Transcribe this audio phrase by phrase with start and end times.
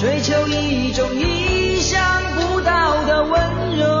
[0.00, 2.00] 追求一种意想
[2.34, 3.99] 不到的温柔？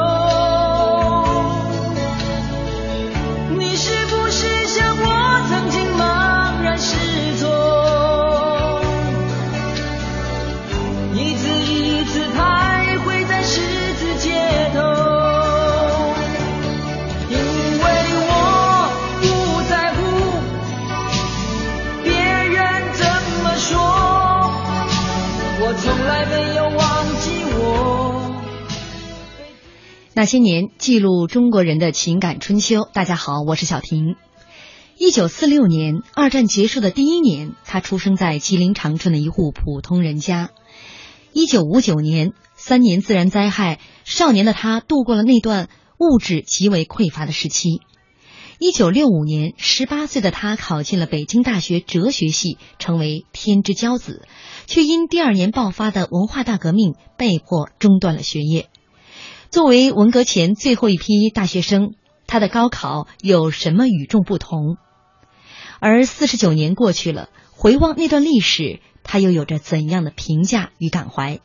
[30.20, 32.86] 那些年，记录中国人的情感春秋。
[32.92, 34.16] 大家好，我是小婷。
[34.98, 40.50] 一九四六年，二战结束的第一年，他出生在吉林长春的一户普通人家。
[41.32, 47.80] 一九五九年，三年自然灾害，少年的他度过了那段物质极为匮乏的时期。
[48.58, 54.26] 一九六五年，十八岁的他考进了北京大学哲学系，成为天之骄子，
[54.66, 58.68] 却因第二年爆发的文化大革命被迫中断了学业。
[59.50, 61.94] 作为文革前最后一批大学生，
[62.28, 64.76] 他的高考有什么与众不同？
[65.80, 71.40] 而四十九年过去了，回望那段历史，他又有着怎样的评价与感怀？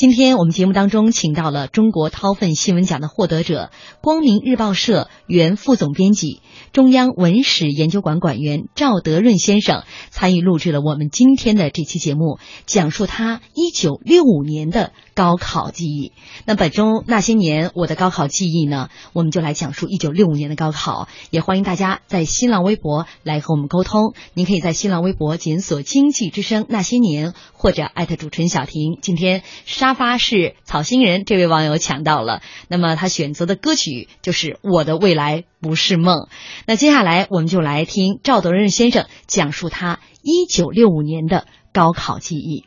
[0.00, 6.40] 今天我们节目当中请到了中国韬奋新闻奖的获得者、光明日报社原副总编辑、
[6.72, 16.12] 中央文史研究馆馆员赵德润先生，参与录制了我们今天的这期节目，讲述他一九六五年的高考记忆。
[16.46, 21.08] 那本周那些年我的高考记忆呢，我们就来讲述一九六五年的高考。
[21.28, 24.14] 也欢迎大家在新浪微博来和我们沟通。
[24.32, 28.96] 您可以在新浪微博检索“经济之声那些年”或者艾特主持人小婷。
[29.02, 36.18] 今天沙发是草星人这位网友抢到了，那么他选择的歌曲就是《我的未来不是梦》。
[36.66, 42.64] 那接下来我们就来听赵德润先生讲述他一九六五年的高考记忆。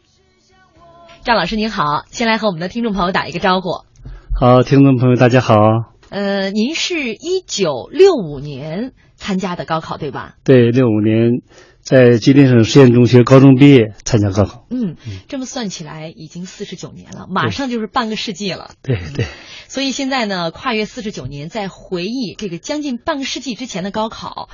[1.23, 3.85] 赵老师您好，先来和我们的听众朋友打一个招呼。
[4.37, 5.55] 好，听众朋友大家好。
[6.09, 10.35] 呃，您是一九六五年参加的高考对吧？
[10.43, 11.41] 对，六五年
[11.83, 14.65] 在吉林省实验中学高中毕业参加高考。
[14.69, 14.95] 嗯，
[15.27, 18.71] 这么算起来已经四十九年了，马上就是半个世纪了。
[18.81, 19.25] 对对，
[19.67, 24.47] 所以现在呢，跨越四十九年，在回忆这个将近半个世纪之前的高考，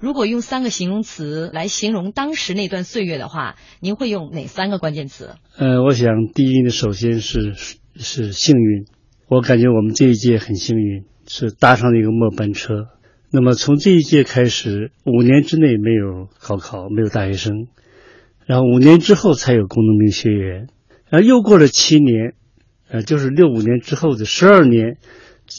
[0.00, 5.34] 如果用三个形容词来形容当时那段岁月的话，您会用哪三个关键词？
[5.58, 7.54] 呃，我想第一呢，首先是
[7.96, 8.86] 是幸运，
[9.28, 12.86] 我感觉我们这一届很幸运，是搭上了一个末班车。
[13.32, 17.68] 那么从这一届开始，五年之内没有高考，没有大学生，
[18.44, 20.68] 然后五年之后才有工农兵学员，
[21.08, 22.34] 然后又过了七年，
[22.88, 24.98] 呃，就是六五年之后的十二年，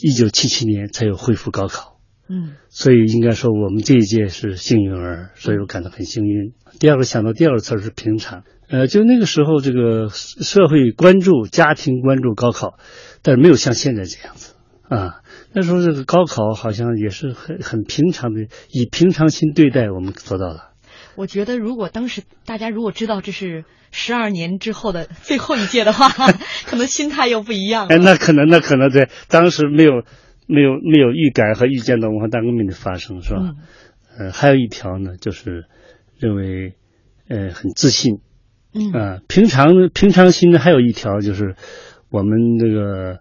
[0.02, 1.98] 一九七七年才有恢复高考。
[2.28, 6.52] 嗯，所以应该说我们这一届是幸运儿，所以我感到很幸运。
[6.78, 12.78] 第二个想到第二个词儿是平常，呃，就那个时候这个社会关注、家庭关注高考，
[13.22, 14.54] 但是没有像现在这样子
[14.96, 15.20] 啊。
[15.52, 20.70] 那时候这个高考好像也是很很平常的，以平常心对待，我们做到了。
[21.14, 26.08] 我觉得如果当时大家如果知道这是十二年之后的最后一届的话，
[26.66, 27.94] 可能心态又不一样了。
[27.94, 30.04] 哎，那可能，那可能对，当时没有
[30.46, 33.40] 没有没有预感和预见到文化大革命的发生，是吧？
[33.42, 33.56] 嗯
[34.18, 35.64] 呃，还有一条呢，就是
[36.18, 36.74] 认为
[37.28, 38.20] 呃很自信，
[38.74, 41.56] 嗯啊、平常平常心呢，还有一条就是
[42.10, 43.20] 我们这个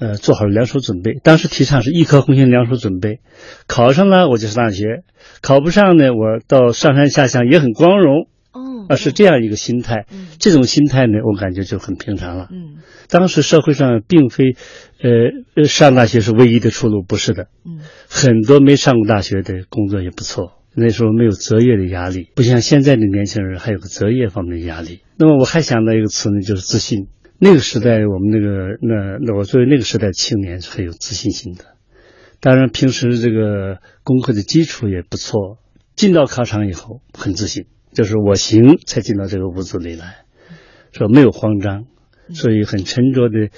[0.00, 1.20] 呃，做好了两手准备。
[1.22, 3.20] 当时提倡是一颗红心两手准备，
[3.66, 5.04] 考上了我就上大学，
[5.42, 8.26] 考不上呢，我到上山下乡也很光荣。
[8.52, 10.06] 哦，啊，是这样一个心态。
[10.10, 12.48] 嗯这种心态呢，我感觉就很平常了。
[12.50, 14.56] 嗯当时社会上并非，
[15.02, 15.10] 呃，
[15.54, 17.48] 呃上大学是唯一的出路，不是的。
[17.64, 20.56] 嗯很多没上过大学的工作也不错。
[20.74, 25.00] 那时候没有择业的压力，不像现在的年轻人还有个择业方面的压力。
[25.16, 27.08] 那么我还想到一个词呢，就是自信。
[27.42, 31.64] 那个时代，我们那个那那我作为那个时代青年是很有自信心的。
[32.38, 35.58] 当然，平时这个功课的基础也不错。
[35.96, 40.24] 进到考场以后，很自信，就是我行才进到这个屋子里来，
[40.92, 41.86] 说没有慌张，
[42.34, 43.50] 所以很沉着的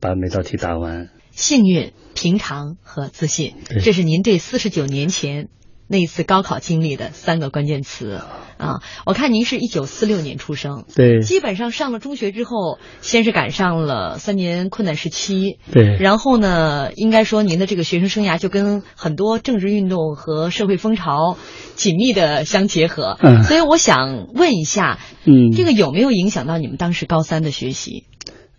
[0.00, 1.10] 把每道题答完。
[1.30, 5.48] 幸运、平常和自信，对这是您这四十九年前
[5.88, 8.20] 那一次高考经历的三个关键词
[8.58, 8.80] 啊！
[9.04, 21.36] 我看您是一九四六年出生，对基本上上了中学之后，先是赶上了三年困难时期，对然后呢，应该说您的这个学生生涯就跟很多政治运动和社会风潮
[21.74, 23.16] 紧密的相结合。
[23.20, 28.06] 嗯所以我想问一下，嗯，这个有没有影响到你们当时高三的学习？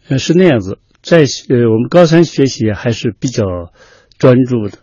[0.08, 1.18] 呃，是那样子，在
[1.50, 3.44] 呃我们高三学习还是比较
[4.18, 4.78] 专注的。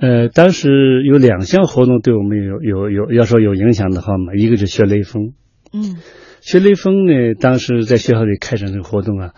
[0.00, 5.34] 呃，当时有两项活动对我们有有有，要说有影响的话嘛，一个是学雷锋。
[5.72, 5.98] 嗯
[6.40, 9.34] 学雷锋呢，当时在学校里开展这个活动啊，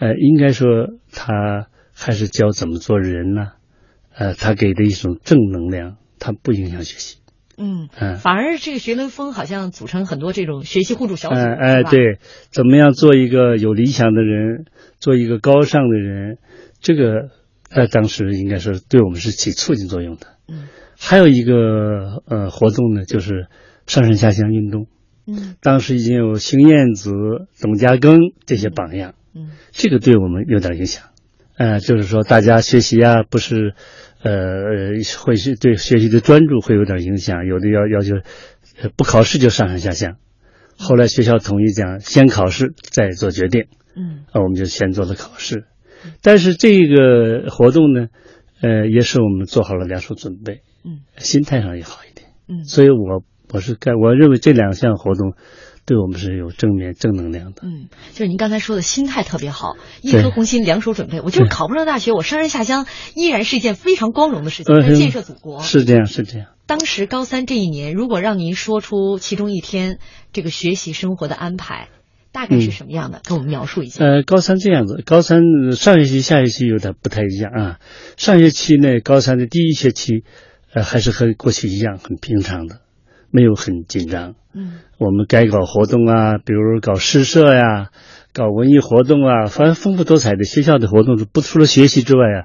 [0.00, 3.52] 呃，应该说他还是教怎么做人呢、
[4.12, 7.18] 呃，他给的一种正能量，他不影响学习。
[7.56, 12.18] 嗯，嗯、反而这个学雷锋好像组成很多这种学习互助小组，哎哎，对，
[12.50, 14.64] 怎么样做一个有理想的人，
[14.98, 16.38] 做一个高尚的人，
[16.80, 17.28] 这个
[17.74, 20.26] 在当时应该是对我们是起促进作用的。
[20.48, 20.68] 嗯
[21.04, 23.48] 还有一个呃活动呢，就是
[23.86, 24.86] 上山下乡运动。
[25.26, 27.10] 嗯当时已经有邢燕子、
[27.60, 31.04] 董家庚这些榜样，嗯这个对我们有点影响。
[31.56, 33.74] 呃，就是说大家学习啊，不是
[34.22, 34.32] 呃
[35.18, 38.14] 会是对学习的专注会有点影响，有的要要求
[38.80, 40.16] 呃不考试就上山下乡。
[40.78, 43.66] 后来学校统一讲，先考试再做决定，
[43.96, 45.64] 嗯啊，我们就先做了考试。
[46.22, 48.06] 但是这个活动呢，
[48.60, 52.28] 呃，也使我们做好了两手准备，嗯心态上也好一点。
[52.48, 53.22] 嗯所以我
[53.52, 55.34] 我是该，我认为这两项活动
[55.84, 57.62] 对我们是有正面正能量的。
[57.64, 61.20] 嗯，就是您刚才说的心态特别好，一颗红心，两手准备。
[61.20, 65.60] 我就是考不上大学，我上山下乡依然是一件非常光荣的事情，呃在建设祖国。
[65.60, 66.48] 是这样，是这样。
[66.66, 69.98] 当时高三这一年，如果让您说出其中一天
[70.32, 71.88] 这个学习生活的安排，
[72.32, 73.20] 大概是什么样的？
[73.24, 74.04] 给我们描述一下。
[74.04, 77.78] 呃，高三这样子，高三呃上学期、下学期有点不太一样啊。
[78.16, 80.24] 上学期呢，高三的第一学期，
[80.72, 82.80] 呃，还是和过去一样很平常的，
[83.30, 84.34] 没有很紧张。
[84.54, 87.88] 嗯我们该搞活动啊，比如搞诗社呀、
[88.32, 92.38] 搞文艺活动啊，反正丰富多彩的学校的活动是不除了学习之外啊，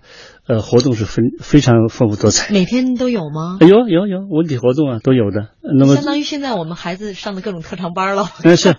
[0.47, 2.51] 呃，活动是非非常丰富多彩。
[2.51, 3.57] 每天都有吗？
[3.61, 5.49] 哎有有有文体活动啊，都有的。
[5.61, 8.25] 那么相当于现在我们孩子上的各种特长班了。
[8.43, 8.75] 嗯，是，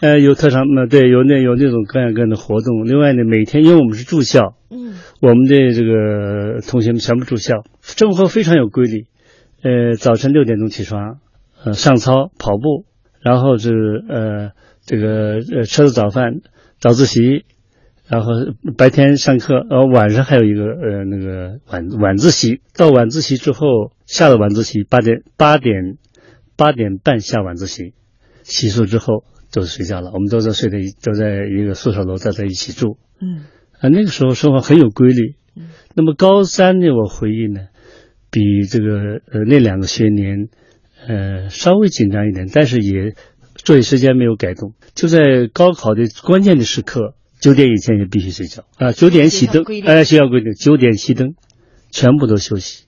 [0.00, 2.86] 呃，有特长，那对，有那有那种各样各样的活动。
[2.86, 9.06] 另外呢，每天因为我们是住校，嗯我们的这个同学们全部住校，生活非常有规律。
[9.62, 11.18] 呃，早晨六点钟起床，
[11.64, 12.84] 呃，上操跑步，
[13.20, 13.70] 然后是
[14.08, 14.50] 呃
[14.86, 16.34] 这个呃吃了早饭，
[16.78, 17.44] 早自习，
[18.06, 18.30] 然后
[18.76, 22.60] 白天上课，呃晚上还有一个呃那个晚晚自习。
[22.76, 23.66] 到晚自习之后，
[24.06, 25.96] 下了晚自习八点八点
[26.56, 27.94] 八点半下晚自习，
[28.44, 30.10] 洗漱之后就睡觉了。
[30.12, 32.98] 我们都在睡在都在一个宿舍楼，在在一起住。
[33.20, 33.44] 嗯
[33.80, 35.68] 啊，那个时候生活很有规律嗯。
[35.94, 37.68] 那么高三呢，我回忆呢，
[38.30, 40.48] 比这个呃那两个学年，
[41.06, 43.14] 呃稍微紧张一点，但是也
[43.54, 44.74] 作业时间没有改动。
[44.94, 51.34] 就在高考的关键的时刻，九点以前也必须睡觉啊，九点熄灯哎，学校规定九点熄灯，
[51.90, 52.84] 全部都休息。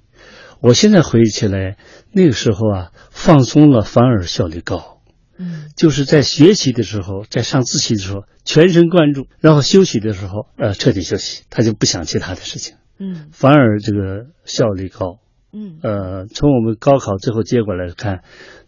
[0.61, 1.77] 我现在回忆起来，
[2.13, 5.00] 那个时候啊，放松了反而效率高。
[5.41, 15.19] 嗯就是在学习的时候，在上自习的时候全神贯注，然后休息的时候，呃，彻底休息，他就不想其他的事情，嗯反而这个效率高。
[15.53, 18.21] 嗯呃，从我们高考最后结果来看，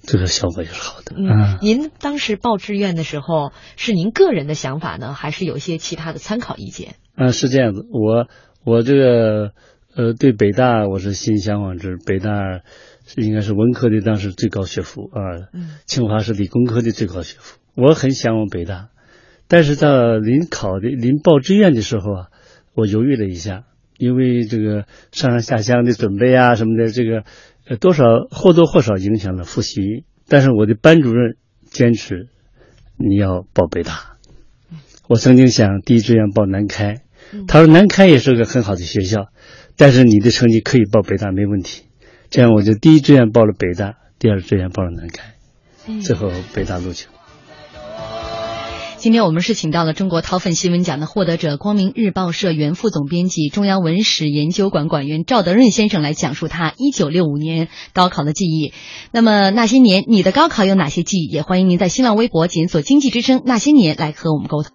[0.02, 1.14] 这个效果也是好的。
[1.16, 6.96] 嗯，您当时报志愿的时候，是您个人的想法呢，还是有一些其他的参考意见？
[7.14, 8.26] 啊，是这样子，我
[8.64, 9.52] 我这个
[9.94, 12.62] 呃，对北大我是心向往之，北大是
[13.16, 15.76] 应该是文科的当时最高学府啊，嗯。
[15.86, 18.88] 清华是理工科的最高学府，我很向往北大，
[19.48, 22.26] 但是到临考的临报志愿的时候啊，
[22.74, 23.64] 我犹豫了一下，
[23.98, 27.24] 因为这个上上下乡的准备啊什么的，这个
[27.68, 32.28] 呃多少或多或少影响了复习，但是我的班主任坚持
[32.96, 34.16] 你要报北大，
[35.08, 37.02] 我曾经想第一志愿报南开，
[37.46, 39.28] 他说南开也是个很好的学校，
[39.76, 41.84] 但是你的成绩可以报北大没问题。
[42.32, 45.34] 这样我就第一志愿报了北大，第二志愿报了南开，
[46.00, 47.06] 最后北大录取。
[48.96, 58.72] 今天我们是请到了中国掏粪新闻奖的获得者、光明日报社原副总编辑、中央文史研究馆馆员赵德润先生来讲述他一九六五年高考的记忆。
[59.10, 61.26] 那么那些年，你的高考有哪些记忆？
[61.26, 64.72] 也欢迎您在新浪微博检索“经济之声那些年”来和我们沟通。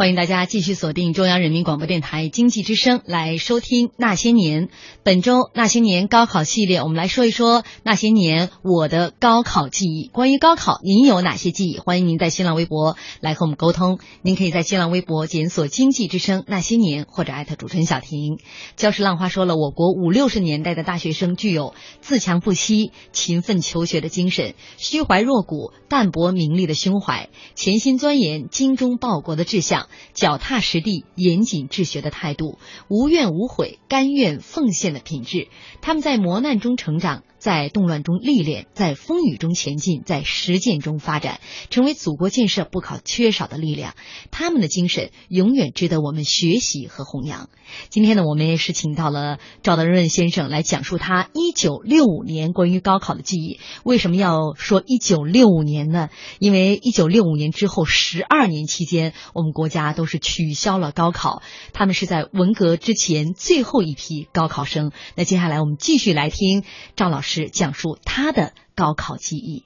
[0.00, 4.68] 欢迎大家继续锁定中央人民广播电台经济之声来收听《那些年》。
[5.02, 10.08] 本周《那些年》高考系列，我们来说一说那些年我的高考记忆。
[10.08, 11.76] 关于高考，您有哪些记忆？
[11.76, 13.98] 欢迎您在新浪微博来和我们沟通。
[14.22, 18.38] 您可以在新浪微博检索“经济之声那些年”或者艾特主持人小婷。
[18.76, 29.88] 教师浪花说了，我国五六十年代的大学生具有自强不息、勤奋求学的精神，虚怀若谷、淡泊名利的胸怀，潜心钻研、精忠报国的志向。
[30.14, 35.48] 脚踏实地、严谨治学的态度，无怨无悔、甘愿奉献的品质，
[35.80, 37.22] 他们在磨难中成长。
[37.40, 43.94] 在动乱中历练，在风雨中前进，在实践中发展，成为祖国建设不可缺少的力量。
[44.30, 47.48] 他们的精神永远值得我们学习和弘扬。
[47.88, 53.58] 今天呢，我们也是请到了赵德润先生来讲述他一九六五年关于高考的记忆。
[53.84, 56.10] 为什么要说一九六五年呢？
[56.40, 61.40] 因为一九六五年之后十二年期间，我们国家都是取消了高考。
[61.72, 64.92] 他们是在文革之前最后一批高考生。
[65.14, 66.64] 那接下来我们继续来听
[66.96, 67.29] 赵老师。
[67.32, 69.62] 是讲述他的高考记忆。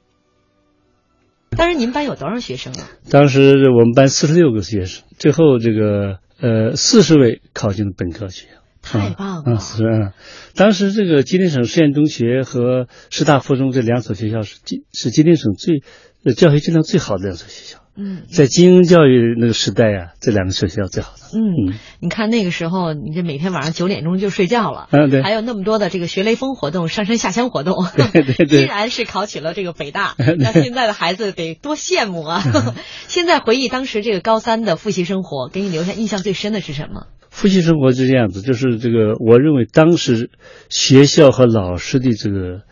[1.57, 2.91] 当时您班有多少学生啊？
[3.09, 9.59] 当时我们班四十六个学生，最后这个呃四十位考进了本科学校，太棒了。
[9.61, 10.13] 是嗯，
[10.55, 15.83] 当时这个吉林省实验中学和师大附中这两所学校是吉是吉林省最
[16.37, 17.84] 教学质量最好的两所学校。
[17.97, 21.39] 嗯，在精英教育那个时代啊，这两个学校最好的。
[21.39, 30.17] 嗯，你看那个时候，你这每天晚上九点钟就睡觉了，嗯，对，还有那么多的这个学雷锋活动、上山下乡活动，对 对对， 依然是考取了这个北大。
[30.39, 32.43] 那现在的孩子得多羡慕啊！
[33.07, 37.07] 现在回忆当时这个高三的复习生活，给你留下印象最深的是什么？
[37.31, 40.31] 复习生活是这样子，就是这个，我认为当时
[40.69, 42.63] 学校和老师的这个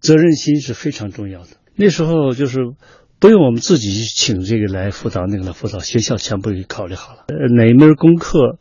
[0.00, 1.48] 责任心是非常重要的。
[1.76, 2.58] 那时候就是。
[3.26, 7.24] 不用我们自己去请这个来辅导，那个来辅导，学校全部给考虑好了。
[7.26, 8.60] 呃，哪门功课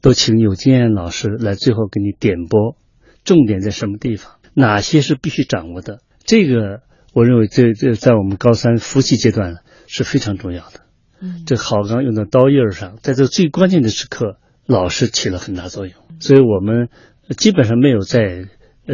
[0.00, 2.78] 都请有经验老师来，最后给你点拨，
[3.24, 5.98] 重点在什么地方，哪些是必须掌握的。
[6.24, 6.80] 这个
[7.12, 9.56] 我认为这这在我们高三复习阶段
[9.86, 10.80] 是非常重要的。
[11.20, 15.94] 嗯，这好钢用到刀刃上，在这最关键的时刻，老师起了很大作用。
[16.20, 16.88] 所以我们
[17.36, 18.46] 基本上没有在。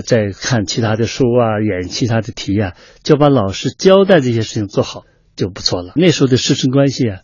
[0.06, 5.04] 在看其他的书啊，演其他的题啊，就把老师交代这些事情做好
[5.36, 5.92] 就不错了。
[5.96, 7.20] 那时候的师生关系啊，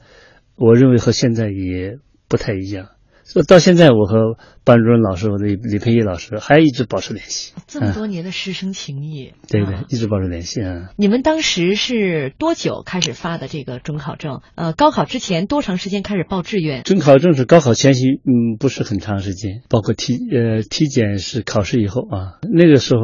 [0.56, 1.98] 我认为和现在也
[2.28, 2.88] 不太一样。
[3.24, 7.52] 所以到现在，我和班主任老师，我的李培义老师还一直保持联系。
[7.66, 10.88] 这么多年的师生情谊，对对，一直保持联系啊。
[10.96, 14.40] 你们当时是多久开始发的这个准考证？
[14.54, 16.84] 呃，高考之前多长时间开始报志愿？
[16.84, 22.38] 准考证是高考前夕，嗯，不是很长时间，包括体呃体检是考试以后啊。
[22.50, 23.02] 那个时候，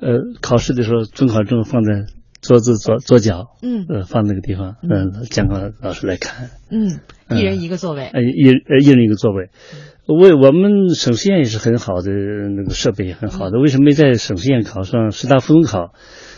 [0.00, 2.06] 呃，考试的时候，准考证放在。
[2.42, 9.50] 桌子左左脚，嗯，呃，放那个地方，嗯，监考老师来看，嗯，一人一个座位，呃，一呃一人一个座位，
[10.06, 15.94] 为我们省实验也是很好的那个设备也很好的，为什么没在省实验考上师大附中考？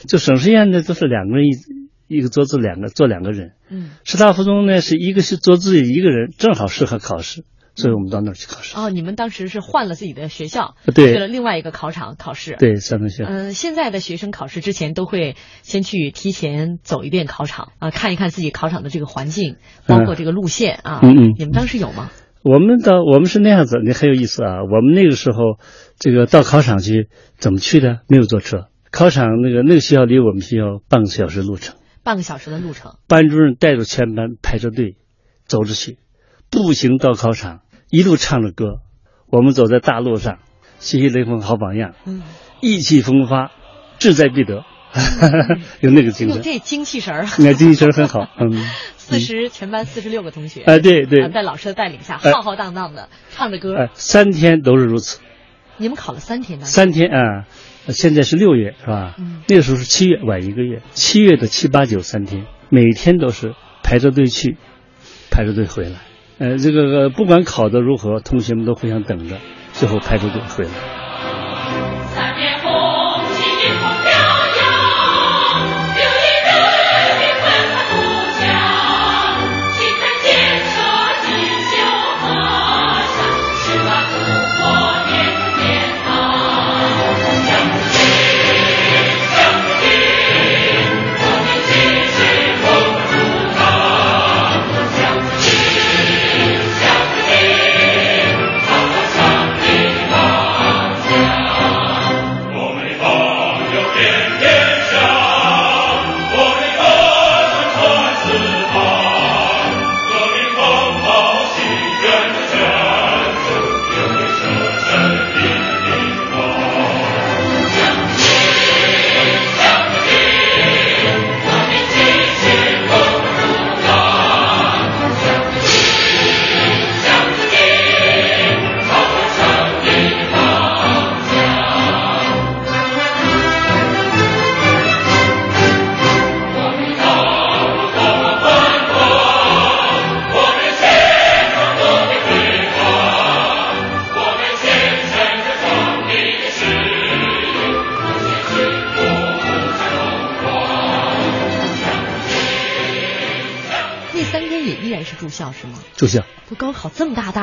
[0.07, 7.45] 就省实验呢都是两个人一一个桌子两个坐两个人，嗯，师大附中呢是一个是桌子一个人，正好适合考试。
[7.75, 8.77] 所以我们到那儿去考试。
[8.77, 12.57] 哦，你们当时是换了自己的学校，对，去了另外一个考场考试。
[12.59, 13.31] 对，山东学校。
[13.31, 21.01] 嗯，现在的学生考试之前都会先去提前走一遍考场啊，看一看自己考场的这个环境，包括这个路线啊。
[21.03, 21.35] 嗯嗯。
[21.37, 22.11] 你们当时有吗？
[22.43, 24.63] 我们到我们是那样子，你很有意思啊。
[24.65, 25.59] 我们那个时候，
[25.99, 28.01] 这个到考场去怎么去的？
[28.07, 31.75] 没有坐车，考场那个那个学校离我们学校半个小时路程。
[32.03, 32.99] 半个小时的路程。
[33.09, 34.99] 班主任带着全班排着队
[35.47, 35.97] 走着去，
[36.51, 37.63] 步行到考场。
[37.95, 38.81] 一路唱着歌，
[39.31, 40.39] 我们走在大路上，
[40.81, 42.25] 学习雷锋好榜样，嗯，
[42.61, 43.53] 意气风发，
[44.01, 44.65] 志在必得，
[45.79, 48.51] 有那个精神，这精气神儿，那精气神儿很好， 嗯。
[48.97, 55.21] 四十全班四十六个同学，哎，对对，在老师的带领下，浩浩荡荡的唱着歌，三天都是如此。
[55.77, 56.65] 你们考了三天呢？
[56.65, 57.45] 三天啊，
[57.91, 59.15] 现在是六月是吧？
[59.19, 64.57] 嗯，那个时候是七月，晚一个月，七月的七八九三天，每天都是排着队去，
[65.31, 65.99] 排着队回来。
[66.39, 69.37] 呃，这个不管考得如何，同学们都互相等着，
[69.73, 70.71] 最后排出队回来。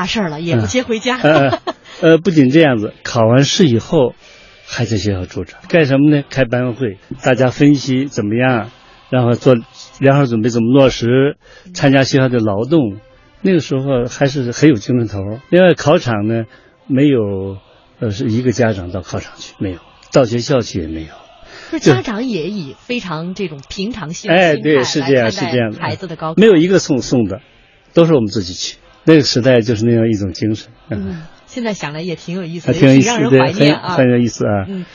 [0.01, 1.17] 大大事儿了，也不接回家。
[1.19, 1.59] 呃
[2.01, 4.15] 呃，不仅这样子，考完试以后
[4.65, 6.23] 还在学校住着，干什么呢？
[6.27, 8.71] 开班会，大家分析怎么样，
[9.11, 9.55] 然后做
[9.99, 11.37] 良好准备怎么落实，
[11.75, 12.97] 参加学校的劳动。
[13.43, 15.19] 那个时候还是很有精神头。
[15.49, 16.45] 另外，考场呢
[16.87, 17.57] 没有，
[17.99, 19.79] 呃，是一个家长到考场去没有，
[20.11, 21.09] 到学校去也没有。
[21.73, 25.79] 就是家长也以非常这种平常心哎，对，是这样，是这样的。
[25.79, 27.41] 孩子的高考没有一个送送的，
[27.93, 28.77] 都是我们自己去。
[29.05, 30.71] 那个时代就是那样一种精神。
[30.89, 34.65] 嗯，现在想来也挺有意思的，挺有意思，让人怀念啊，很有意思啊。
[34.67, 34.85] 嗯，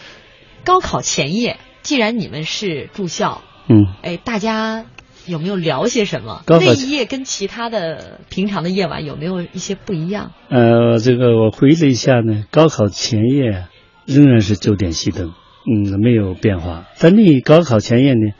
[0.64, 4.84] 高考前夜，既然你们是住校，嗯，哎，大家
[5.26, 6.42] 有没有聊些什么？
[6.47, 10.32] 那一夜跟其他的平常的夜晚有没有一些不一样？
[10.50, 13.66] 呃，这个我回忆了一下呢，高考前夜
[14.06, 15.32] 仍然是九点熄灯，
[15.66, 16.86] 嗯，没有变化。
[17.00, 18.32] 但那高考前夜呢，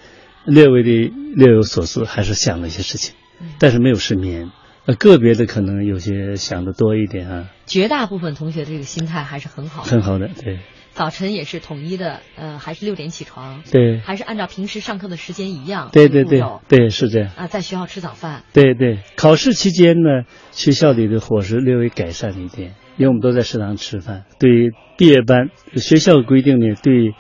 [0.45, 3.15] 略微的略有所思，还是想了一些事情，
[3.59, 4.51] 但是没有失眠。
[4.87, 7.51] 呃，个别的可能有些想的多一点啊。
[7.67, 10.61] 绝大部分同学这个心态还是很好的，很好的，对。
[10.93, 13.99] 早晨也是统一的，呃，还是六点起床，对。
[13.99, 17.31] 还是按照平时上课的时间一样，对对对，对是这样。
[17.37, 18.45] 啊，在学校吃早饭。
[18.55, 20.23] 对对，考试期间呢，
[20.53, 24.25] 学校里的伙食略微改善了一点，因为我们都在食堂吃饭。
[24.39, 27.13] 对毕业班，学校规定呢，对，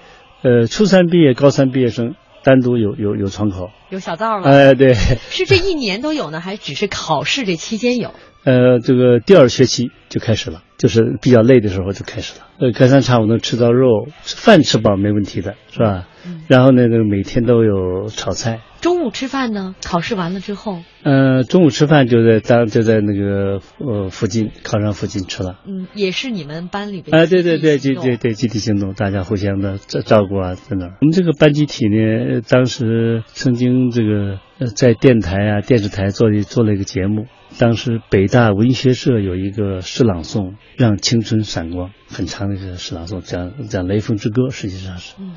[0.42, 2.14] 呃，初三毕业、高三毕业生。
[2.46, 4.48] 单独有有有窗口，有小灶了。
[4.48, 4.94] 哎，对，
[5.30, 8.14] 是这一年都有呢，还只是考试这期间有？
[8.44, 12.46] 呃，这个第二学期就开始了，就是比较累的时候就开始了。
[12.58, 16.08] 呃，隔三差五能吃到肉，饭吃饱没问题的，是吧？
[16.26, 16.42] 嗯。
[16.48, 18.60] 然后呢，那个每天都有炒菜。
[18.80, 19.74] 中午吃饭呢？
[19.84, 20.78] 考试完了之后？
[21.02, 25.58] 呃，中午吃饭就在当就在那个呃附近考场附近吃了。
[25.66, 27.14] 嗯，也是你们班里边。
[27.14, 30.96] 哎，对对对，集对对，集体行动，大家互相的照照顾啊，在那儿。
[31.00, 34.38] 我们这个班集体呢，当时曾经这个
[34.74, 37.26] 在电台啊、电视台做做了一个节目。
[37.58, 45.14] 当时北大文学社有一个诗朗诵，让青春闪光，很长的一个诗朗诵，讲讲《雷锋之歌》，实际上是。
[45.20, 45.34] 嗯。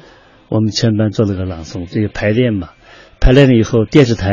[0.49, 2.69] 我们全班做了个朗诵，这个排练嘛。
[3.19, 4.31] 排练了以后，电视台、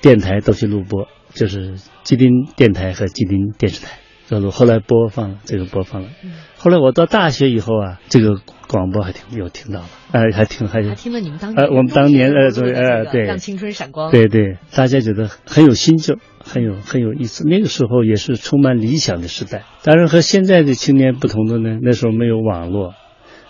[0.00, 4.50] 电台都去录播，就是吉林电台和吉林电视台都录。
[4.50, 6.08] 后来播放了，这个播放了。
[6.56, 16.16] 后来我到大学以后啊，这个广播还听有听到了，哎，还听还还听了你们当呃我们当年呃作为呃对让青春闪光，对对，大家觉得很有心劲，
[16.48, 17.46] 很有很有意思。
[17.46, 19.64] 那个时候也是充满理想的时代。
[19.84, 22.94] 当然和现在的青年不同的呢，那时候没有网络，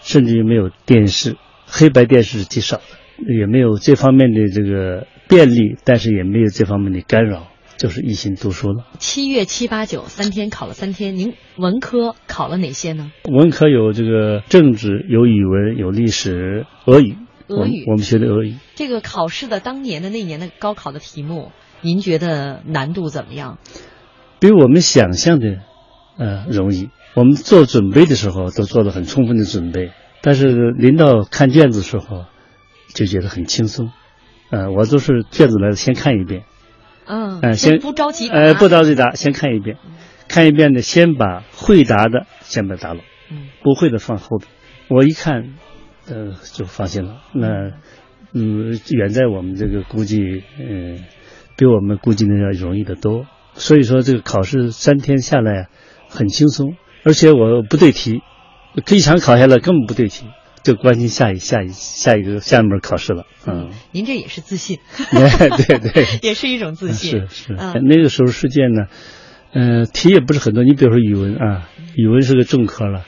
[0.01, 2.83] 甚至于没有电视，黑白电视是极少的。
[3.39, 8.85] 也没有这方面的这个便利，但是也没有这方面的干扰，就是一心读书了。
[8.99, 13.11] 七月七八九三天考了三天，您文科考了哪些呢？
[13.25, 17.17] 文科有这个政治，有语文，有历史，俄语。
[17.49, 18.57] 俄语，我们学的俄语。
[18.75, 21.51] 这个考试的当年的那年的高考的题目，
[21.81, 23.59] 您觉得难度怎么样？
[24.41, 25.61] 比我们想象的，
[26.19, 26.91] 呃，容易。
[27.15, 32.27] 我们做准备的时候都做了很充分的准备，但是临到看卷子的时候。
[32.95, 33.93] 就觉得很轻松，
[34.51, 36.45] 呃，我都是卷子来了先看一遍，
[37.07, 39.77] 嗯，先不着急，呃，不着急答，先看一遍，
[40.27, 44.49] 看一遍呢，先把会答的先把它答了，嗯，不会的放后边。
[44.89, 45.55] 我一看，
[46.09, 47.21] 呃，就放心了。
[47.35, 47.73] 那，
[48.33, 51.05] 嗯，远在我们这个估计，嗯，
[51.59, 53.27] 比我们估计的要容易得多。
[53.53, 55.69] 所以说，这个考试三天下来
[56.09, 58.23] 很轻松，而且我不对题，
[58.87, 60.25] 这一场考下来根本不对题。
[60.65, 67.81] 就关心下一下一下一个下一门考试了，嗯，您这也是自信，对 对， 也是一种自信，是是。
[67.81, 68.87] 那个时候试卷呢，
[69.53, 70.65] 嗯，题也不是很多。
[70.65, 73.05] 你比如说语文啊，语文是个重科了，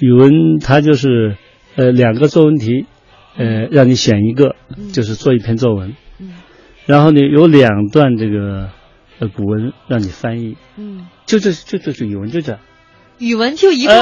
[0.00, 1.36] 语文它就是
[1.76, 2.86] 呃两个作文题，
[3.36, 4.56] 呃让你选一个，
[4.92, 6.30] 就是做一篇作文，嗯，
[6.88, 8.70] 然后呢有两段这个
[9.18, 12.60] 呃古文让你翻译，嗯，就这就这是语文就这样。
[13.18, 13.94] 语文就一共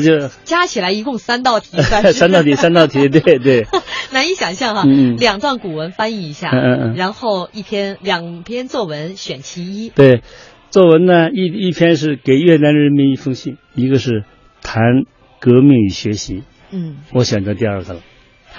[0.00, 1.76] 就加起来一共三道题，
[2.14, 3.66] 三道题，三道题，对对，
[4.12, 4.84] 难以想象哈。
[5.18, 6.50] 两段古文翻译一下，
[6.94, 9.90] 然后一篇两篇作文选其一。
[9.90, 10.22] 对，
[10.70, 14.24] 作文呢一一篇是给越南人民一封信，一个是
[14.62, 15.02] 谈
[15.40, 16.44] 革命与学习。
[16.70, 18.00] 嗯，我选择第二个了。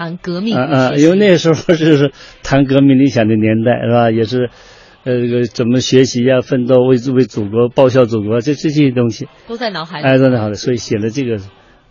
[0.01, 2.11] 谈革命啊，因为那时候就是
[2.43, 4.11] 谈革命理想的年代，是吧？
[4.11, 4.49] 也是。
[5.03, 6.41] 呃，这个怎么学习呀？
[6.41, 10.05] 奋斗为为祖国报效祖国，这这些东西都在脑海里。
[10.05, 11.37] 哎，都在脑海里，所以写了这个，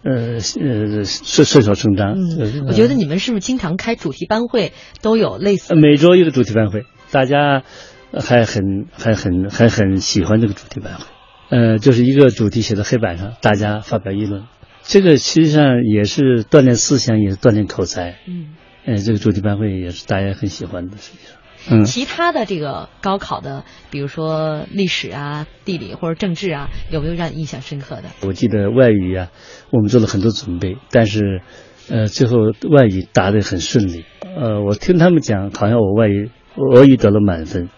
[0.04, 2.14] 呃呃，顺顺手成章。
[2.14, 5.74] 嗯，我觉得你们是不是经常开主题班会，都有类似？
[5.74, 7.64] 每周一个主题班会，大家
[8.12, 11.04] 还很还很还很喜欢这个主题班会。
[11.50, 14.44] 呃，就是一个主题写在黑板上，大家发表议论。
[14.90, 18.16] 这个实际上也是锻炼思想，也是锻炼口才。
[18.26, 21.36] 嗯，哎，这个主题班会也是大家很喜欢的，实际上。
[21.70, 28.04] 嗯其他的这个高考的，比如说历史啊、地理或者政治啊，有没有让你印象深刻的？
[28.26, 29.30] 我记得外语啊，
[29.70, 31.40] 我们做了很多准备，但是，
[31.88, 34.04] 呃，最后外语答得很顺利。
[34.24, 37.68] 呃，我听他们讲，好像我外语俄语得了满分，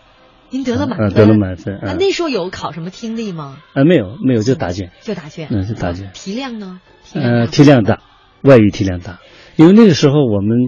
[0.53, 1.97] 您得了满分，呃得了满分那啊。
[1.99, 3.57] 那时候有考什么听力吗？
[3.73, 6.81] 啊，没有没有就答卷，就答卷，嗯就答卷题量呢？
[7.05, 8.01] 题呃，大题量大，
[8.43, 9.19] 外语题量大，
[9.57, 10.59] 因为那个时候我们，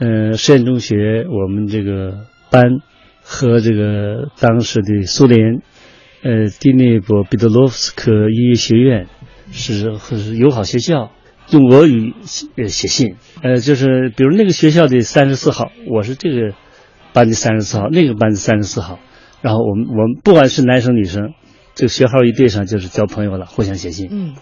[0.00, 2.80] 呃，实验中学我们这个班
[3.22, 5.62] 和这个当时的苏联，
[6.22, 9.06] 呃，第聂伯彼得罗夫斯克音乐学院
[9.52, 11.12] 是是友好学校，
[11.50, 16.54] 用俄语写呃写信，呃，就是比如那个学校的三十四号，我是这个
[17.12, 18.98] 班的三十四号，那个班的三十四号，
[19.40, 21.32] 然后我们我们不管是男生女生，
[21.74, 24.08] 这个学号一对上就是交朋友了，互相写信。
[24.10, 24.34] 嗯，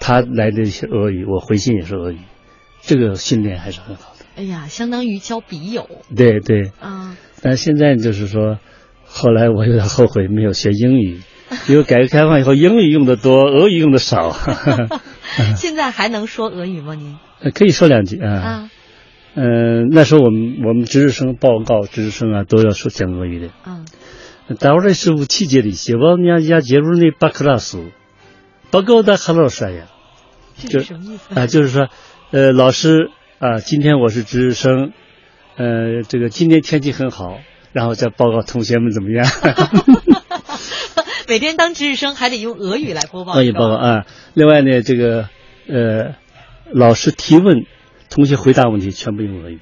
[0.00, 2.18] 他来的是俄语，我回信也是俄语，
[2.82, 4.24] 这个训练还是很好的。
[4.36, 7.16] 哎呀，相当于交笔友对对，啊。
[7.42, 8.58] 但现在就是说，
[9.04, 11.20] 后来我有点后悔没有学英语，
[11.68, 14.36] 因为改革开放以后英语用的多，俄语用的少。
[15.56, 16.94] 现在还能说俄语吗？
[16.94, 18.32] 您呃可以说两句啊。
[18.34, 18.70] 啊
[19.32, 23.46] 嗯，那时候我们我们值日生报告值日生啊，都要说讲俄语的。
[23.62, 23.84] 啊、
[24.48, 27.92] 嗯，当时是五七届的，我望人家接入那巴克拉斯，
[28.72, 29.86] 巴克的哈老师呀，
[30.56, 31.46] 就什么意思啊？
[31.46, 31.88] 就是说，
[32.32, 34.92] 呃，老师啊，今天我是值日生，
[35.56, 37.38] 呃，这个今天天气很好，
[37.72, 39.24] 然后再报告同学们怎么样。
[41.28, 43.34] 每天当值日生还得用俄语来播报。
[43.38, 44.06] 俄语报告啊。
[44.34, 45.28] 另外呢，这个
[45.68, 46.16] 呃，
[46.72, 47.64] 老师提问。
[48.10, 49.60] 同学回答问题全部用俄语，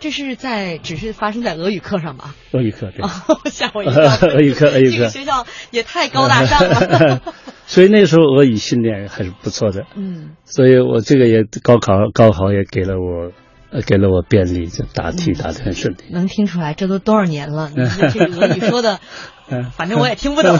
[0.00, 2.34] 这是在只是发生在俄语课上吧？
[2.52, 3.10] 俄语课对，哦，
[3.50, 4.02] 吓我一跳！
[4.34, 7.20] 俄语课俄语课这个学校也太高大上了。
[7.66, 13.32] 所以那时候俄语训练还是不错的，嗯，所以我这个也高考高考也给了我。
[13.74, 16.04] 呃，给了我便利，就答题答得很顺利。
[16.10, 17.70] 能听出来，这都多少年了？
[17.74, 17.76] 你
[18.10, 19.00] 这个俄语说的，
[19.48, 20.58] 嗯反正我也听不懂。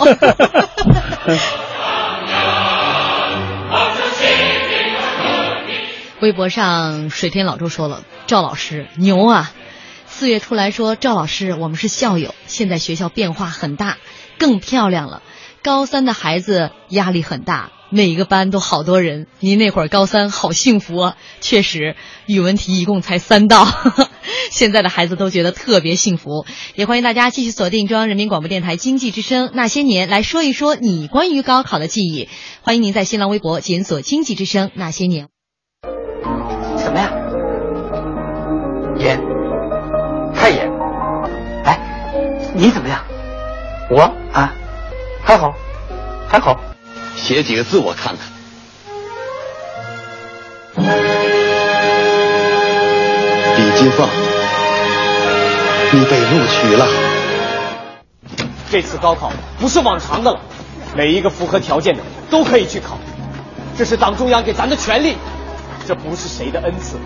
[6.22, 9.52] 微博上水天老周说了：“赵老师牛啊！”
[10.06, 13.98] 四月出来说：“赵老师，我们是校友，现在学校变化很大，
[14.38, 15.20] 更漂亮了。
[15.64, 19.26] 高三的孩子压力很大，每个班都好多人。
[19.40, 21.16] 您那会儿高三好幸福啊！
[21.40, 23.66] 确实，语文题一共才三道，
[24.52, 26.46] 现在的孩子都觉得特别幸福。
[26.76, 32.28] 也欢迎大家继续锁定中央人民广播电台经济之声那些年，来说一说你关于高考的记忆。
[32.60, 35.26] 欢迎您在新浪微博检索“经济之声那些年”。
[36.92, 37.10] 什么呀？
[38.98, 39.18] 演，
[40.34, 40.70] 太演。
[41.64, 41.80] 哎，
[42.52, 43.00] 你怎么样？
[43.88, 44.52] 我啊，
[45.24, 45.54] 还好，
[46.28, 46.60] 还好。
[47.16, 48.26] 写几个字我看看。
[53.56, 54.06] 李金凤，
[55.92, 56.86] 你被录取了。
[58.70, 60.40] 这次高考不是往常的了，
[60.94, 62.98] 每一个符合条件的都可以去考，
[63.78, 65.16] 这是党中央给咱的权利，
[65.86, 66.96] 这不是谁的恩赐，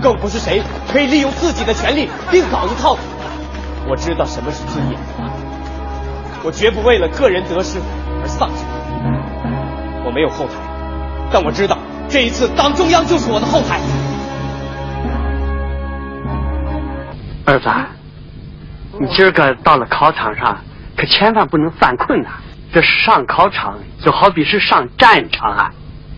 [0.00, 3.00] 更不是谁可以利用自己的权利另搞一套的。
[3.88, 4.98] 我知道什么是尊严，
[6.44, 7.78] 我绝不为了个人得失
[8.22, 8.64] 而丧失。
[10.04, 10.54] 我没有后台，
[11.32, 11.76] 但我知道
[12.08, 13.80] 这一次党中央就是我的后台。
[17.44, 17.68] 儿子，
[19.00, 20.58] 你今儿个到了考场上，
[20.96, 22.30] 可千万不能犯困呐、
[22.72, 25.70] 这上考场就好比是上战场啊，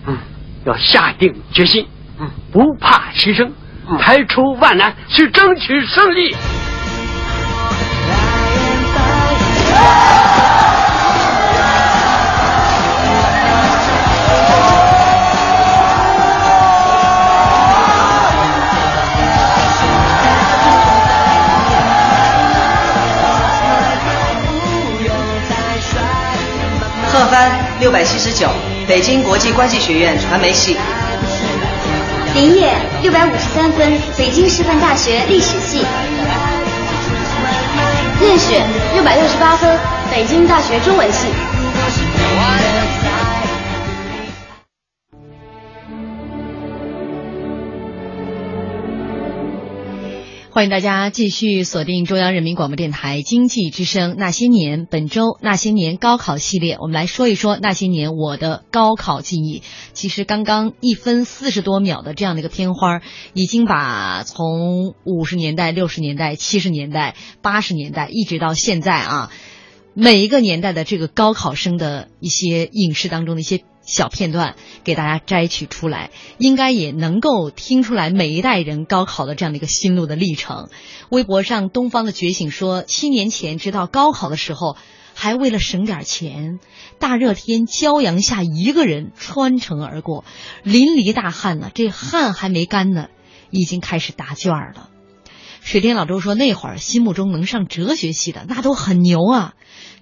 [0.07, 0.19] 嗯，
[0.65, 1.87] 要下定决心，
[2.19, 3.51] 嗯，不怕牺牲，
[3.99, 6.35] 排除万难去争取胜利。
[27.07, 27.49] 贺帆
[27.79, 28.49] 六百七十九，
[28.87, 30.77] 北京国际关系学院传媒系。
[32.35, 35.85] 林烨六百五十三分，北京师范大学历史系。
[38.21, 39.79] 任雪六百六十八分，
[40.11, 41.29] 北京大学中文系。
[50.55, 59.65] 欢迎大家继续锁定中央人民广播电台经济之声那些年，本周那些年高考系列，我们来说一说那些年我的高考记忆。
[59.95, 69.33] 其实刚刚一分四十多秒的这样的一个片花，已经把从五十年代、六十年代、七十年代、八十年代一直到现在啊。
[69.93, 80.69] 每一个年代的这个高考生的一些影视当中的一些小片段，给大家摘取出来，应该也能够听出来每一代人高考的这样的一个心路的历程。
[81.11, 84.77] 微博上东方的觉醒说，七年前直到高考的时候，
[85.15, 86.59] 还为了省点钱，
[86.99, 90.25] 大热天骄阳下一个人穿城而过，
[90.63, 93.09] 淋漓大汗呢，这汗还没干呢，
[93.51, 94.89] 已经开始答卷了。
[95.61, 99.55] 水天老周说，那会儿心目中能上哲学系的那都很牛啊，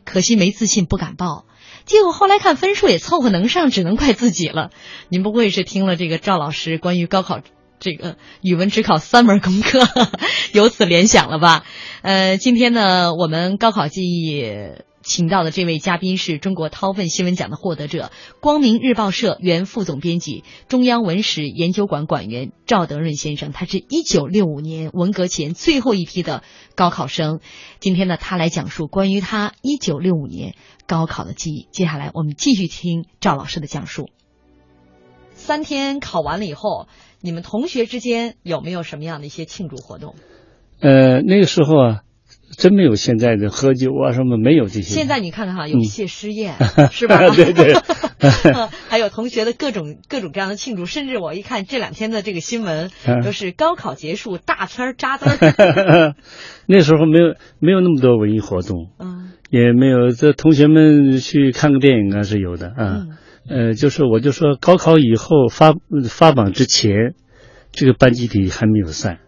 [0.05, 1.45] 可惜没自信不敢报。
[1.85, 4.71] 结果后来看分数也凑合能上，只能怪自己了。
[5.09, 7.41] 您不会是听了这个赵老师关于高考
[7.81, 9.81] 这个语文只考三门功课，
[10.55, 11.65] 由此联想了吧？
[12.03, 14.45] 呃，今天呢，我们高考记忆
[15.03, 23.51] 请到的这位嘉宾是中国韬奋新闻奖的获得者，光明日报社原副总编辑、中央文史研究馆馆员赵德润先生。
[23.51, 26.45] 他是一九六五年文革前最后一批的
[26.77, 27.41] 高考生。
[27.81, 30.55] 今天呢，他来讲述关于他一九六五年
[30.87, 31.69] 高考的记忆。
[31.71, 34.09] 接下来我们继续听赵老师的讲述。
[35.35, 36.87] 三天考完了以后，
[37.21, 40.15] 你们同学之间有没有什么样的一些庆祝活动？
[40.81, 42.01] 呃，那个时候啊，
[42.57, 44.95] 真没有现在的喝酒啊什么，没有这些。
[44.95, 46.55] 现在你看看哈，有谢师宴、
[46.93, 47.19] 是吧？
[47.35, 47.75] 对对
[48.89, 52.93] 还有同学的各种各种各样的庆祝，甚至我一看这两天的这个新闻，
[53.25, 56.15] 都是高考结束，大片扎堆儿。
[56.67, 62.75] 那时候没有没有那么多文艺活动，嗯，也没有这同学们去看个电影啊是有的啊。
[62.79, 63.09] 嗯。
[63.49, 65.75] 呃，就是我就说高考以后发
[66.09, 67.15] 发榜之前，
[67.73, 69.19] 这个班集体还没有散，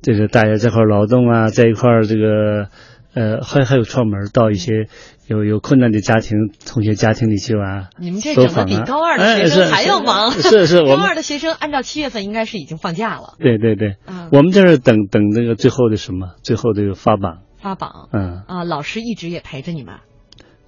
[0.00, 2.68] 这个大家在一块劳动啊，在一块这个
[3.14, 4.86] 呃还还有串门到一些
[5.26, 10.30] 有有困难的家庭同学家庭里去啊，你们这整的比高二的哎学生还要忙。
[10.30, 14.28] 是是，高二的学生按照七月份应该是已经放假了，对对对，嗯。
[14.30, 18.08] 我们这是等等那个最后的什么，最后这个发榜，发榜。
[18.12, 20.00] 嗯，啊，老师一直也陪着你们。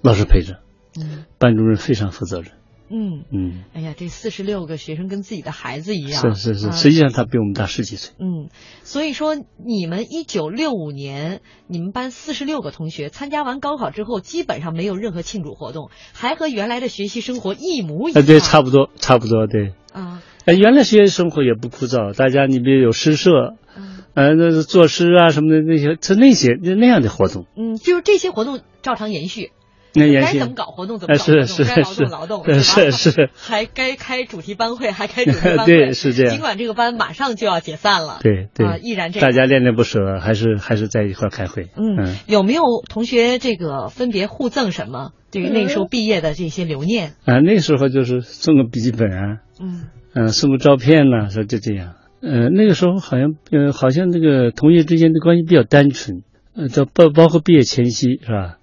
[0.01, 0.59] 老师陪着，
[0.99, 2.51] 嗯班主任非常负责任，
[2.89, 6.35] 嗯，嗯，哎呀，这四十六个学生跟自己的孩子一样。
[6.35, 8.49] 是是是，啊实际上他比我们大十几岁，嗯，
[8.83, 18.25] 所以说你们一九六五年，你们班四十六个同学参加完高考之后，基本上没有任何庆祝活动，还和原来的学习生活一模一呃，样。
[18.27, 19.73] 对，差不多差不多，对。
[19.91, 29.51] 啊，呃，原来学习生活也不枯燥，大家你比如有诗社，嗯呃，那是作诗啊什么的那些，是那些那那样的活动，嗯，就是这些活动照常延续。
[29.97, 45.11] 那延续该怎么搞活动怎么呃搞活动，是是该劳是动劳动，呃是是是， 还该开主题班会，还开主题班会， 对是这样尽管这个班马上就要解散了，对对啊，依然这样大家恋恋不舍，还是还是在一块开会，嗯，有没有同学这个分别互赠什么？
[45.31, 51.93] 对于那个时候毕业的这些留念，啊，那时候就是送个笔记本啊，嗯嗯、送个照片呐、说就这样。
[52.21, 56.23] 呃，那个时候好像呃，好像这个同学之间的关系比较单纯，
[56.55, 58.57] 呃，到包包括毕业前夕是吧？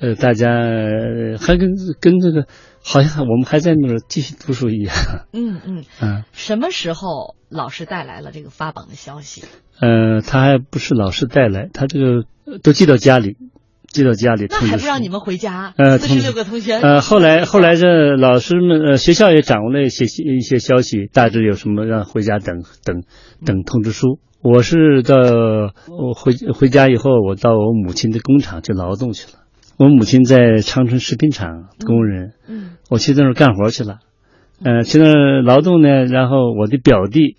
[0.00, 2.46] 呃，大家呃还跟跟这个
[2.82, 4.94] 好像我们还在那儿继续读书一样，
[5.32, 9.44] 嗯嗯，啊，什么时候老师带来了这个发榜的消息？
[9.78, 13.36] 呃，他还不是老师带来，他这个呃都寄到家里，
[13.92, 15.74] 寄到家里那还不让你们回家？
[15.76, 23.02] 呃，四十六个同学，呃，后来后来这老师们呃学校也掌握了一些一些消息，大致有什么让回家等等
[23.44, 24.18] 等通知书。
[24.40, 29.38] 我是到我回回家以后，我到我母亲的工厂去劳动去了。
[29.78, 33.98] 我母亲在长春食品厂工人，嗯我去那儿干活去了。
[34.64, 37.36] 呃，去那儿劳动呢，然后我的表弟，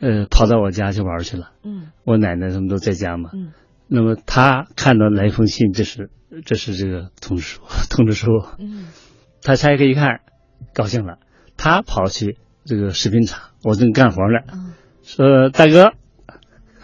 [0.00, 1.50] 呃，跑到我家去玩去了。
[1.64, 3.30] 嗯我奶奶他们都在家嘛。
[3.34, 3.52] 嗯
[3.90, 6.10] 那么他看到来一封信，这是
[6.44, 8.28] 这是这个通知书 通知书。
[8.58, 8.86] 嗯
[9.42, 10.20] 他拆开一看，
[10.74, 11.18] 高兴了，
[11.56, 14.74] 他跑去这个食品厂，我正干活呢，嗯。
[15.02, 15.92] 说大哥，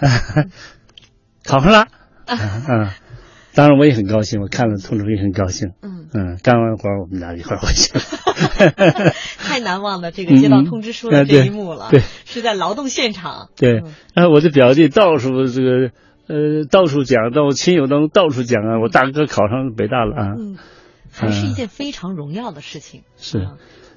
[1.44, 1.86] 考上了，
[2.26, 2.88] 嗯，
[3.54, 6.08] 当然我也很高兴，我看了通知书也很高兴，嗯。
[6.14, 12.00] 嗯，干完活我们俩一块儿回去了，太难忘了这个接到通知书的这一幕了，对。
[12.00, 13.50] 对是在劳动现场。
[13.54, 13.80] 对。
[13.80, 15.90] 嗯，然后我的表弟到处这个
[16.28, 20.56] 呃到处讲，到我亲友当中到处讲啊，我大哥考上北大了啊，嗯，
[21.12, 23.02] 还是一件非常荣耀的事情。
[23.16, 23.38] 是。
[23.38, 23.56] 啊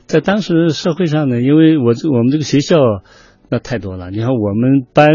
[0.10, 2.78] 在当时社会上呢，因为我这我们这个学校
[3.48, 5.08] 那太多了，你看我们班，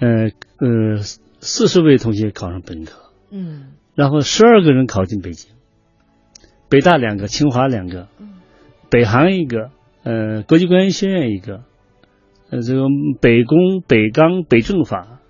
[0.00, 1.02] 呃呃
[1.38, 2.98] 四十位同学考上本科，
[3.30, 3.74] 嗯。
[3.94, 5.52] 然后十二个人考进北京，
[6.68, 8.08] 北大两个，清华两个，
[8.90, 9.70] 北航一个，
[10.02, 11.60] 呃国际关系学院一个，
[12.50, 12.88] 呃这个
[13.20, 15.20] 北工、北钢、北政法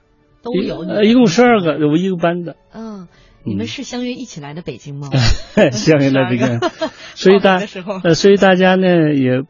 [0.42, 3.08] 都有你呃一共十二个，我一个班的，嗯，
[3.44, 5.08] 你们是相约一起来的北京吗？
[5.72, 6.70] 相应的这12个，
[7.14, 7.58] 所以大
[8.14, 9.42] 所以大家呢也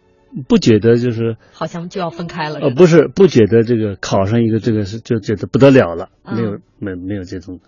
[0.47, 1.37] 不觉得就是。
[1.53, 2.61] 好像就要分开了。
[2.61, 7.65] 呃，不是不觉得这个考上一个这个是就觉得不得了了，嗯没有没没有这种的，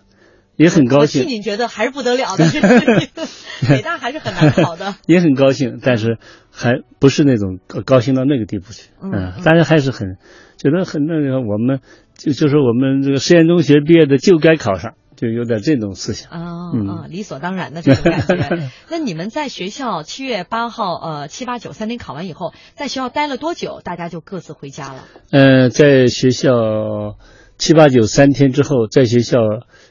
[0.55, 1.33] 也很高兴我替。
[1.35, 2.45] 你觉得还是不得了的，
[3.67, 4.95] 北大还是很难考的。
[5.05, 6.17] 也很高兴，但是
[6.51, 8.89] 还不是那种高高兴到那个地步去。
[9.01, 10.17] 嗯嗯大家还是很
[10.57, 11.79] 觉得很那个，我们
[12.23, 16.29] 就就是我们这个实验中学毕业的就该考上，就有点这种思想。
[16.31, 18.69] 啊嗯啊，理所当然的这种感觉。
[18.89, 23.81] 那你们在学校七月八号，呃，七八九三天考完以后，在学校待了多久？
[23.83, 25.03] 大家就各自回家了。
[25.31, 27.17] 呃，在学校
[27.57, 29.39] 七八九三天之后，在学校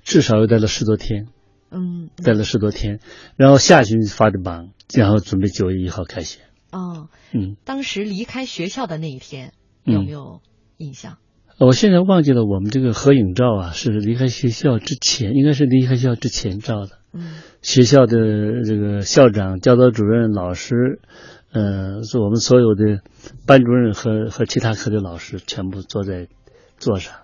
[0.05, 1.27] 至少又待了十多天，
[1.71, 3.01] 嗯，待了十多天，
[3.37, 6.41] 然后下旬发的榜，然后准备九月一号开学。
[6.71, 9.53] 哦，嗯，当时离开学校的那一天，
[9.85, 10.41] 嗯有没有
[10.79, 11.19] 印象？
[11.67, 16.99] 我现在忘记了我们这个合影照啊，是离开学校之前，应该是离开学校之前照的。
[17.13, 21.01] 嗯学校的这个校长、教导主任、老师，
[21.53, 23.01] 呃，是我们所有的
[23.47, 26.29] 班主任和和其他科的老师全部坐在
[26.79, 27.15] 座上，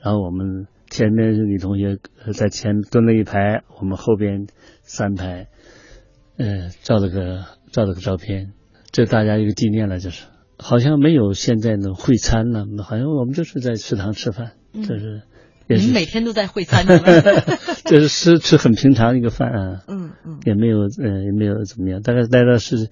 [0.00, 4.46] 然后我们前面是女同学呃在前蹲了一排，我们后边
[4.82, 5.48] 三排，
[6.36, 8.52] 呃，照了个照了个照片，
[8.92, 10.26] 这大家一个纪念了，就是
[10.62, 14.82] 好像没有现在的会餐了，好像我们就是在食堂吃饭，嗯。
[14.82, 15.22] 这是
[15.68, 16.86] 也是每天都在会餐
[17.84, 20.40] 这是吃吃很平常的一个饭啊，嗯嗯。
[20.44, 22.90] 也没有呃也没有怎么样，大概待到是，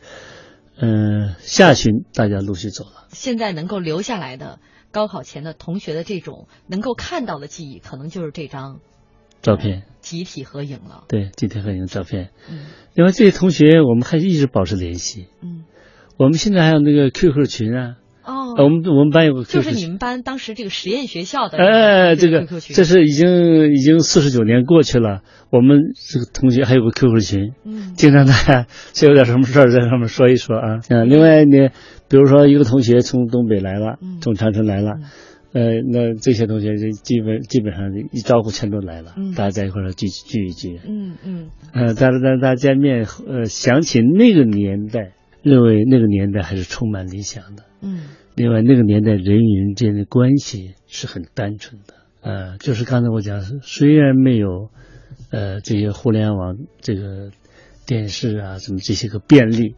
[0.78, 3.06] 嗯、下旬大家陆续走了。
[3.10, 4.60] 现在能够留下来的
[4.92, 8.80] 高考前的同学的这种能够看到的记忆，可能就是这张
[9.42, 11.04] 照片，集体合影了。
[11.08, 12.30] 对，集体合影照片。
[12.50, 12.66] 嗯。
[12.94, 15.64] 因为这些同学我们还一直保持联系，嗯，
[16.20, 27.94] 我们现在还有那个 QQ 群啊，哦，呃我们我们班有个 QQ 群，就是你们班当时这个实验学校的哎，这个 QQ 群，这是已经已经四十九年过去了，我们这个同学还有个 QQ 群，嗯。
[27.96, 30.74] 经常大家是有点什么事儿在上面说一说啊。
[30.90, 31.70] 啊，另外呢，
[32.10, 34.20] 比如说一个同学从东北来了，嗯。
[34.20, 34.96] 从长春来了，
[35.54, 39.32] 呃，那这些同学就基本基本上一招呼全都来了，嗯。
[39.32, 41.48] 大家在一块儿聚聚一聚，嗯嗯。
[41.72, 47.64] 呃，大家大家大家见面，呃，想起那个年代，认为那个年代还是充满理想的。
[47.80, 48.02] 嗯。
[48.36, 54.70] 另外，那个年代人与人之间的关系是很单纯的，呃，就是刚才我讲，虽然没有，
[55.30, 57.32] 呃，这些互联网、这个
[57.86, 59.74] 电视啊，什么这些个便利，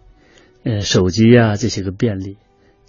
[0.64, 2.36] 呃，手机啊这些个便利，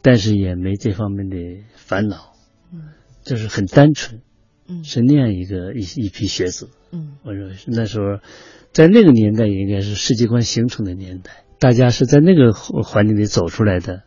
[0.04, 2.34] 但是也没这方面的烦恼，
[2.72, 2.90] 嗯，
[3.24, 4.22] 就是很单纯，
[4.68, 4.84] 嗯。
[4.84, 7.14] 是那样一个一一批学子，嗯。
[7.24, 8.20] 我认为是那时候，
[8.74, 14.04] 在那个年代也应该是世界观形成的年代，大家是在那个环环境里走出来的，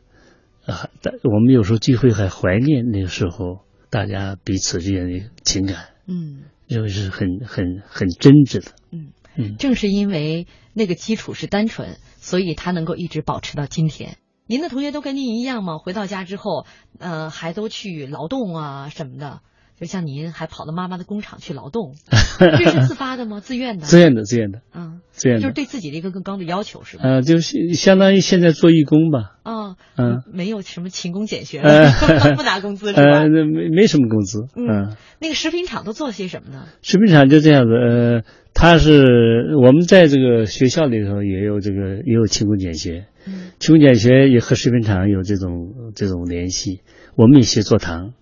[0.67, 8.73] 啊，但我们有时候聚会还怀念那个时候大家彼此之间的情感，嗯认为是很很很真挚的。
[8.93, 14.19] 嗯嗯，正是因为那个基础是单纯，所以他能够一直保持到今天。
[14.47, 15.79] 您的同学都跟您一样吗？
[15.79, 16.67] 回到家之后，
[16.99, 19.41] 呃，还都去劳动啊什么的。
[19.79, 21.95] 就像您还跑到妈妈的工厂去劳动，
[22.41, 23.41] 这是自发的吗？
[23.41, 23.85] 自愿的？
[23.85, 27.03] 自愿的，自愿的，嗯，自愿的，就是对自己的一个更高的要求，是吧？
[27.05, 31.91] 呃，就是相当于现在做义工吧，啊，嗯，没有什么勤工俭学，呃
[32.37, 33.29] 不拿工资是吧呃，？
[33.29, 36.65] 那没没什么工资，嗯嗯那个食品厂都做些什么呢？
[36.83, 38.23] 食品厂就这样子，呃，
[38.55, 46.81] 他是我们在这个学校里头也有这个也有勤工俭学，嗯勤工俭学也和食品厂有这种这种联系。
[47.15, 48.13] 我们也学做糖，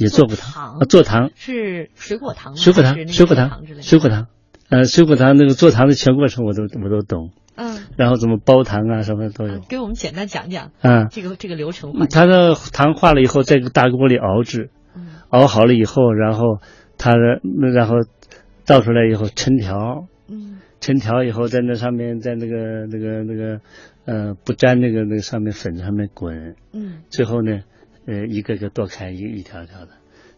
[0.00, 0.52] 也做过糖。
[0.52, 0.78] 糖。
[0.78, 2.56] 啊，做糖，是水果糖吗？
[2.58, 4.26] 水果糖，水果糖水果糖，
[4.70, 9.54] 呃，水果糖那个做糖的全过程我都我都懂，嗯，然后怎么包糖啊什么都有。
[9.54, 11.04] 啊给我们简单讲讲啊。
[11.10, 11.92] 这个这个流程。
[12.08, 14.70] 它的糖化了以后，在一个大锅里熬制，
[15.28, 16.58] 熬好了以后，然后
[16.96, 17.40] 它的
[17.74, 17.96] 然后
[18.64, 20.58] 倒出来以后抻条，嗯。
[20.80, 23.60] 抻条以后在那上面，在那个那个那个
[24.06, 27.02] 呃不粘那个那个上面粉上面滚，嗯。
[27.10, 27.60] 最后呢，
[28.10, 29.92] 呃一个个剁开一一条条的，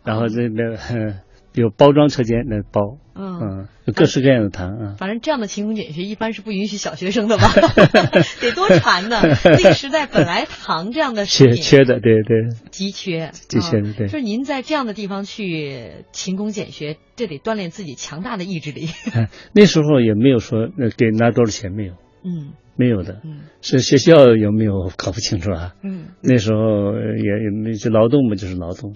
[0.04, 1.20] 然后这那 呃
[1.54, 4.94] 有包装车间来包，嗯各式各样的糖啊。
[4.98, 7.46] 反正这样的勤工俭学一般是不允许小学生的吧？
[8.40, 9.20] 得多馋呢！
[9.44, 18.88] 那个时代本来糖这样的缺缺的，对对，急缺，急缺的对啊就是您在这样的地方去勤工俭学，这得锻炼自己强大的意志力。
[19.12, 21.92] 哎那时候也没有说呃给拿多少钱没有，
[22.24, 25.74] 嗯没有的，嗯是学校有没有搞不清楚啊。
[25.82, 28.94] 嗯那时候呃也也没就劳动嘛，就是劳动。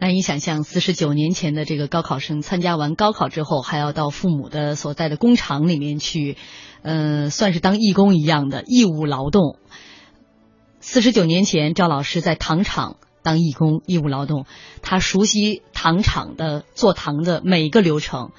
[0.00, 6.36] 难以想象，四十九年前的这个高考生参加完高考之后，还要到父母的所在的工厂里面去，
[6.82, 9.56] 呃，算是当义工一样的义务劳动。
[10.80, 14.44] 四十九年前，赵老师在糖厂当义工，义务劳动，
[14.82, 18.32] 他熟悉糖厂的做糖的每一个流程。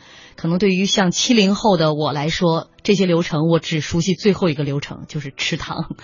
[0.45, 5.95] 可能对于像七零后的我来说，这些流程我只熟悉最后一个流程，就是吃糖。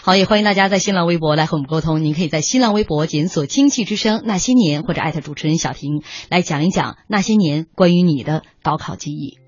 [0.00, 2.02] 好，也欢迎大家在新浪微博来和我们沟通。
[2.02, 9.39] 您可以在新浪微博检索“经济之声那些年”或者艾特主持人小婷，来讲一讲那些年关于你的高考记忆。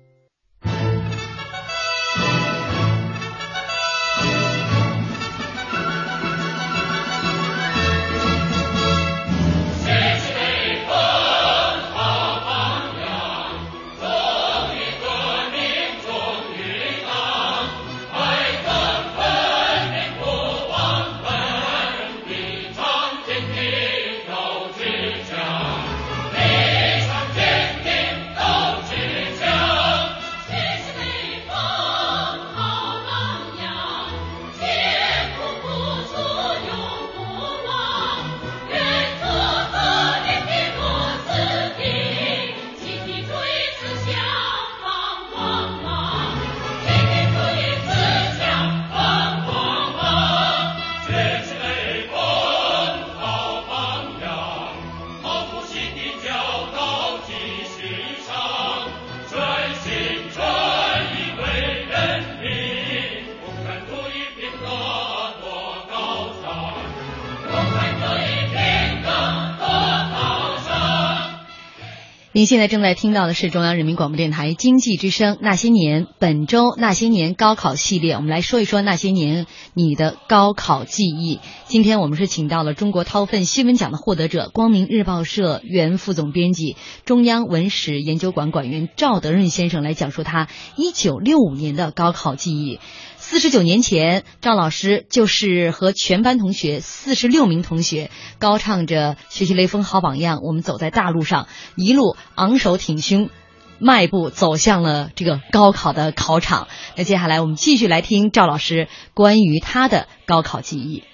[72.43, 81.39] 您现在正在听到的是中央人民广播电台经济之声《那些年》本周《那些年》高考系列，我们来说一说那些年你的高考记忆。
[81.67, 86.75] 今天我们是请到了中国韬奋新闻奖的获得者、光明日报社原副总编辑、
[87.05, 92.81] 中央文史研究馆馆员赵德润先生来讲述他一九六五年的高考记忆。
[93.25, 101.47] 四十九年前，赵老师就是和全班同学四十六名同学高唱着“学习雷锋好榜样”，我们走在大路上，
[101.77, 103.29] 一路昂首挺胸，
[103.79, 106.67] 迈步走向了这个高考的考场。
[106.97, 111.05] 那接下来我们继续来听赵老师关于他的高考记忆。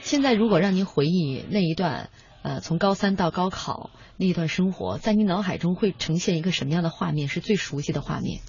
[0.00, 2.10] 现在如果让您回忆那一段，
[2.42, 7.28] 呃，从高三到高考那一段生活，在您脑海中会呈现一个什么样的画面？
[7.28, 8.40] 是最熟悉的画面？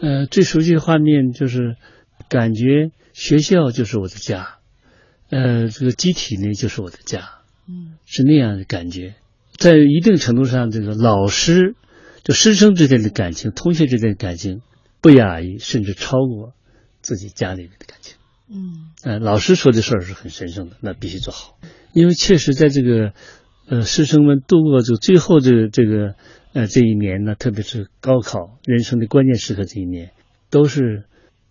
[0.00, 1.76] 呃，最熟悉的画面就是
[2.28, 4.58] 感觉学校就是我的家，
[5.28, 7.30] 呃，这个集体呢就是我的家，
[7.68, 9.16] 嗯，是那样的感觉。
[9.56, 11.74] 在一定程度上，这个老师
[12.22, 14.62] 就师生之间的感情、同学之间的感情，
[15.00, 16.52] 不亚于甚至超过
[17.02, 18.16] 自己家里面的感情。
[18.48, 21.58] 嗯，呃，老师说的事儿是很神圣的，那必须做好，
[21.92, 23.12] 因为确实在这个
[23.68, 26.14] 呃师生们度过这最后的这个。
[26.52, 30.12] 呃，这一年呢，特别是高考人生的关键时刻，这一年
[30.50, 31.04] 都是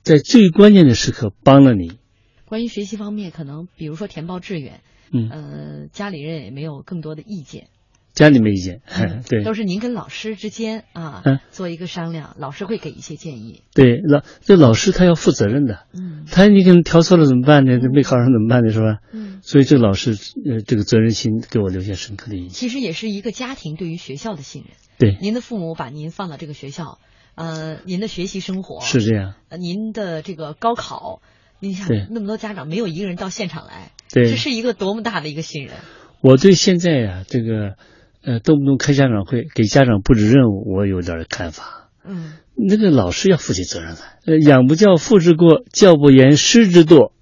[0.04, 2.00] 在最关键的时刻帮了你。
[2.46, 4.82] 关于学习方面，可能比如说填报志愿，
[5.12, 7.68] 嗯，呃，家里人也没有更多的意见。
[8.14, 8.82] 家里没意见，
[9.30, 13.62] 对，都是您跟老师之间啊，嗯，做一个商量，老师会给一些建议。
[13.76, 17.80] 对，老这老师他要负责任的，嗯，他你可能调错了怎么办呢？
[17.80, 18.72] 这没考上怎么办呢？
[18.72, 18.98] 是吧？
[19.14, 20.18] 嗯，所以这个老师
[20.50, 22.54] 呃，这个责任心给我留下深刻的印象。
[22.54, 24.72] 其实也是一个家庭对于学校的信任。
[24.98, 27.00] 对，您的父母把您放到这个学校，
[27.36, 31.22] 呃，您的学习生活是这样，呃，您的这个高考，
[31.60, 35.76] 你想那么多家长没有一个人到现场来，对，这是一个多么大的一个信任。
[36.22, 37.76] 我对现在呀，这个。
[38.24, 41.92] 呃，动不动开家长会，给家长布置任务，我有点看法。
[42.04, 44.20] 嗯，那个老师要负起责任来。
[44.26, 47.14] 呃，养不教，父之过；教不严，师之惰。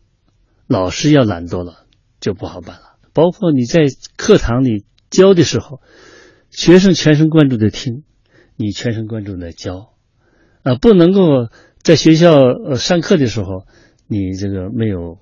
[0.66, 1.86] 老师要懒惰了，
[2.20, 2.96] 就不好办了。
[3.14, 3.82] 包括你在
[4.18, 5.80] 课堂里教的时候，
[6.56, 8.04] 学生全神贯注的听，
[8.56, 9.94] 你全神贯注的教，
[10.64, 11.50] 啊，不能够
[11.82, 13.66] 在学校呃上课的时候，
[14.08, 15.20] 你这个没有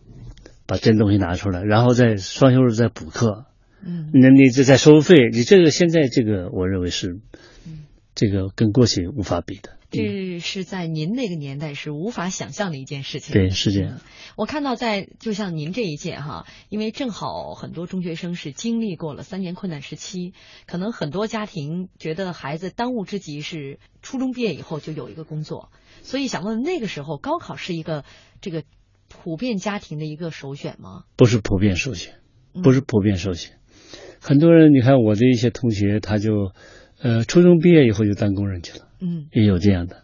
[0.67, 3.45] 把真东西拿出来，然后在双休日再补课。
[3.85, 7.19] 嗯，那你这在收费，你这个现在这个，我认为是，
[8.15, 9.71] 这个跟过去无法比的。
[9.93, 13.33] 这是在您那个年代是无法想象的一件事情。
[13.33, 14.01] 对，是这样。
[14.35, 20.33] 我看到在就像您这一届哈，因为正好很多中学生是经历过了三年困难时期，
[20.65, 25.69] 可能很多家庭觉得孩子当务之急是初中毕业以后就有一个工作，
[26.01, 28.03] 所以想问那个时候高考是一个
[28.41, 28.63] 这个
[29.07, 31.03] 普遍家庭的一个首选吗？
[31.15, 32.15] 不是普遍首选，
[32.63, 33.59] 不是普遍首选。
[34.19, 36.53] 很多人，你看我的一些同学，他就，
[36.99, 39.97] 呃，初中毕业以后就当工人去了，嗯，也有这样的，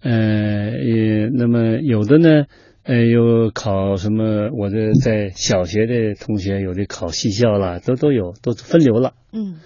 [0.00, 2.44] 呃，也那么有的呢，
[2.84, 4.50] 呃，有考什么？
[4.56, 9.56] 我的在小学的同学，有的考戏校了，都都有，都分流了，嗯，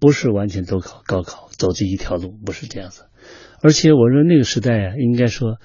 [0.00, 3.04] 不是完全都考高考，走这一条路，不是这样子。
[3.62, 5.58] 而且我说那个时代啊，应该说，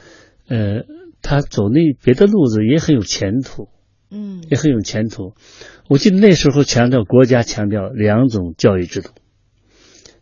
[0.48, 0.84] 呃，
[1.24, 3.70] 他走那别的路子也很有前途。
[4.14, 5.36] 嗯，也很有前途。
[5.88, 9.12] 我记得那时候强调国家强调两种教育制度，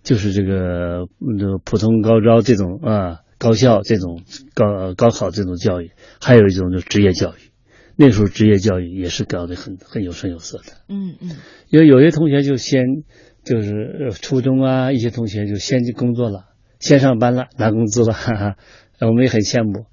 [0.09, 1.05] 就是这个
[1.37, 4.23] 这个普通高招这种啊高校这种
[4.55, 7.51] 高高考这种教育，还有一种就是职业教育。
[7.95, 10.73] 那时候职业教育也是搞得很很有声有色的。
[10.87, 11.29] 嗯嗯，
[11.69, 13.03] 因为有些同学就先
[13.43, 16.45] 就是呃初中啊，一些同学就先去工作了，
[16.79, 18.55] 先上班了，拿工资了，哈哈，
[19.01, 19.85] 我们也很羡慕。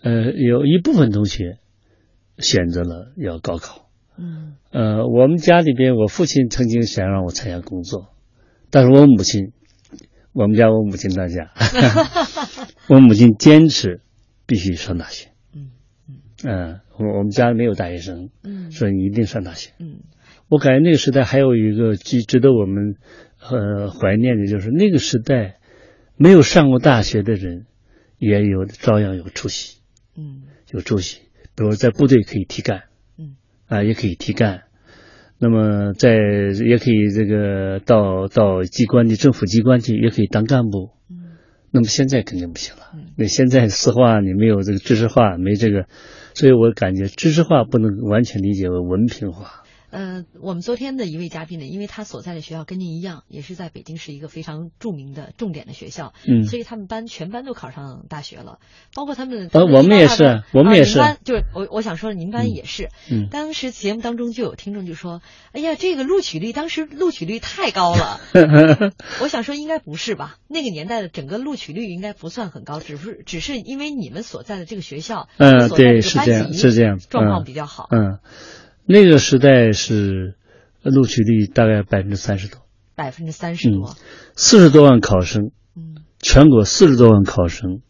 [0.00, 1.58] 呃，有一部分同学
[2.38, 3.88] 选择了要高考。
[4.16, 8.10] 嗯呃，我们家里边，我父亲曾经想让我参加工作，
[8.70, 9.52] 但是我母亲，
[10.36, 11.50] 我们家我母亲当家，
[12.90, 14.02] 我母亲坚持
[14.44, 15.30] 必须上大学。
[15.54, 15.70] 嗯
[16.44, 19.70] 嗯，我我们家没有大学生，嗯所以你一定上大学。
[19.78, 20.00] 嗯
[20.48, 22.96] 我感觉那个时代还有一个值值得我们
[23.40, 25.56] 呃怀念的，就是那个时代
[26.16, 27.64] 没有上过大学的人，
[28.18, 29.78] 也有照样有出息，
[30.18, 31.22] 嗯有出息。
[31.56, 32.82] 比如在部队可以提干，
[33.16, 33.36] 嗯
[33.68, 34.64] 啊，也可以提干。
[35.38, 40.90] 那么在也可以这个到到机关的政府机关去，也可以当干部。
[41.10, 41.36] 嗯
[41.72, 43.12] 那么现在肯定不行了嗯。
[43.18, 45.86] 那现在四化你没有这个知识化，没这个，
[46.32, 49.65] 所以我感觉知识化不能完全理解为文凭化。
[49.96, 58.58] 呃，我们昨天的一位嘉宾呢，因为他所在的学校跟您一样，也是在北京市一个非常著名的重点的学校，嗯所以他们班全班都考上大学了，
[58.94, 59.48] 包括他们。
[59.54, 62.90] 呃我们也是我们也是啊、就是我我想说，您班也是。
[63.10, 65.22] 嗯当时节目当中就有听众就说
[65.52, 68.20] ：“哎呀，这个录取率当时录取率太高了。
[69.22, 70.36] ”我想说应该不是吧？
[70.46, 77.88] 那个年代的整个录取率应该不算很高，只是只是因为你们所在的这个学校，嗯，对，是这样，级是这样，状况嗯比较好。
[77.90, 78.18] 嗯，
[78.86, 80.36] 那个时代是
[80.82, 82.60] 录取率大概百分之三十多，
[82.94, 83.96] 百分之三十多，
[84.36, 86.04] 四十多万考生，嗯。
[86.20, 87.82] 全国四十多万考生，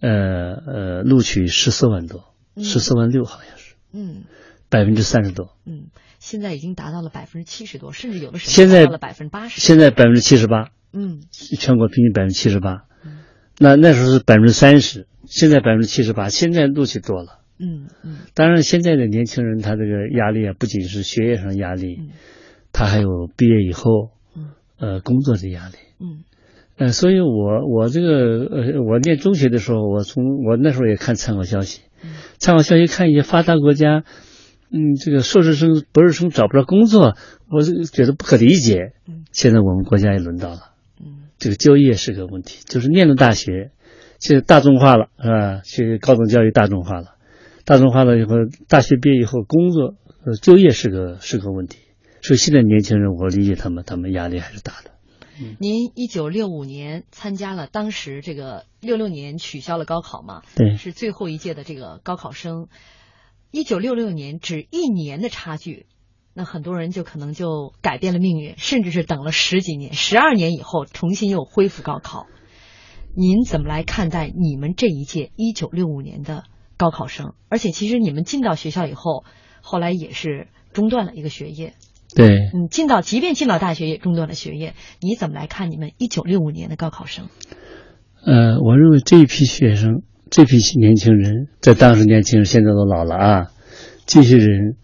[0.00, 2.64] 呃呃，录取十四万多，嗯。
[2.64, 4.24] 十四万六好像是，嗯。
[4.68, 5.56] 百分之三十多。
[5.64, 5.86] 嗯，
[6.18, 9.60] 现在已经达到了百分之七十多，甚至有的省现在达到了百分之八十。
[9.60, 11.22] 现在百分之七十八，嗯。
[11.30, 12.86] 全国平均百分之七十八。
[13.04, 13.18] 嗯。
[13.58, 17.38] 那那时候是百分之三十，现在百分之七十八，现在录取多了。
[17.64, 18.16] 嗯嗯。
[18.34, 22.10] 当然，现在的年轻人他这个压力啊，不仅是学业上压力，嗯。
[22.72, 24.50] 他还有毕业以后嗯。
[24.78, 25.74] 呃工作的压力。
[26.00, 26.24] 嗯。
[26.76, 32.10] 呃，所以我我这个呃，我念中学的时候，我从我那时候也看参考消息，嗯。
[32.38, 34.04] 参考消息看一些发达国家，
[34.70, 37.16] 嗯，这个硕士生、博士生找不着工作，
[37.48, 38.92] 我是觉得不可理解。
[39.08, 39.24] 嗯。
[39.30, 41.28] 现在我们国家也轮到了，嗯。
[41.38, 43.70] 这个就业是个问题，就是念了大学，
[44.18, 45.60] 现在大众化了，是吧？
[45.64, 47.13] 去高等教育大众化了，
[47.64, 48.34] 大众化了以后，
[48.68, 49.94] 大学毕业以后工作，
[50.24, 51.78] 呃，就业是个是个问题。
[52.22, 54.90] 所以现在年轻人，我理解他们，他们压力还是大的。
[55.58, 60.42] 您一九六五年参加了当时这个六六年取消了高考嘛？
[60.54, 62.68] 对是最后一届的这个高考生。
[63.50, 65.86] 一九六六年只一年的差距，
[66.34, 72.26] 那很多人就可能就改变了命运，甚至是等了十几年、十二年以后重新又恢复高考。
[73.16, 76.44] 您怎么来看待你们这一届一九六五年的
[76.76, 77.34] 高考生？
[77.48, 79.24] 而且其实你们进到学校以后，
[79.60, 81.74] 后来也是中断了一个学业。
[82.14, 87.28] 对，嗯，进到即便进到大学也中断了学业，你怎么来看你们一九六五年的高考生？
[88.24, 93.46] 呃，我认为这一批学生，这批年轻人，在当时年轻人，现在都老了啊，
[94.06, 94.76] 这些人，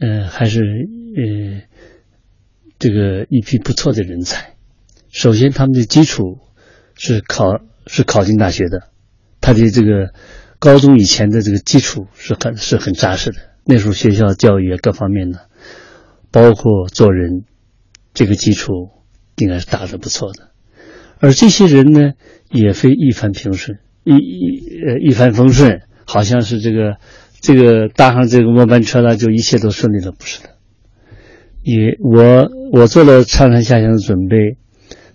[0.00, 1.62] 呃，还是呃，
[2.78, 4.54] 这个一批不错的人才。
[5.10, 6.38] 首先，他们的基础
[6.94, 7.46] 是考
[7.86, 8.90] 是考进大学的，
[9.40, 10.12] 他的这个
[10.60, 13.38] 高中以前的这个基础是很是很扎实的。
[13.64, 15.46] 那时候学校教育各方面的，
[16.30, 17.44] 包括做人，
[18.14, 18.90] 这个基础
[19.36, 20.50] 应该是打得不错的。
[21.18, 22.12] 而这些人呢，
[22.50, 26.96] 也非一帆平顺，一一呃一帆风顺，好像是这个
[27.40, 30.50] 这个搭上这个末班车了，就一切都顺利了，不是的。
[31.62, 34.56] 也我我做了上山下乡的准备，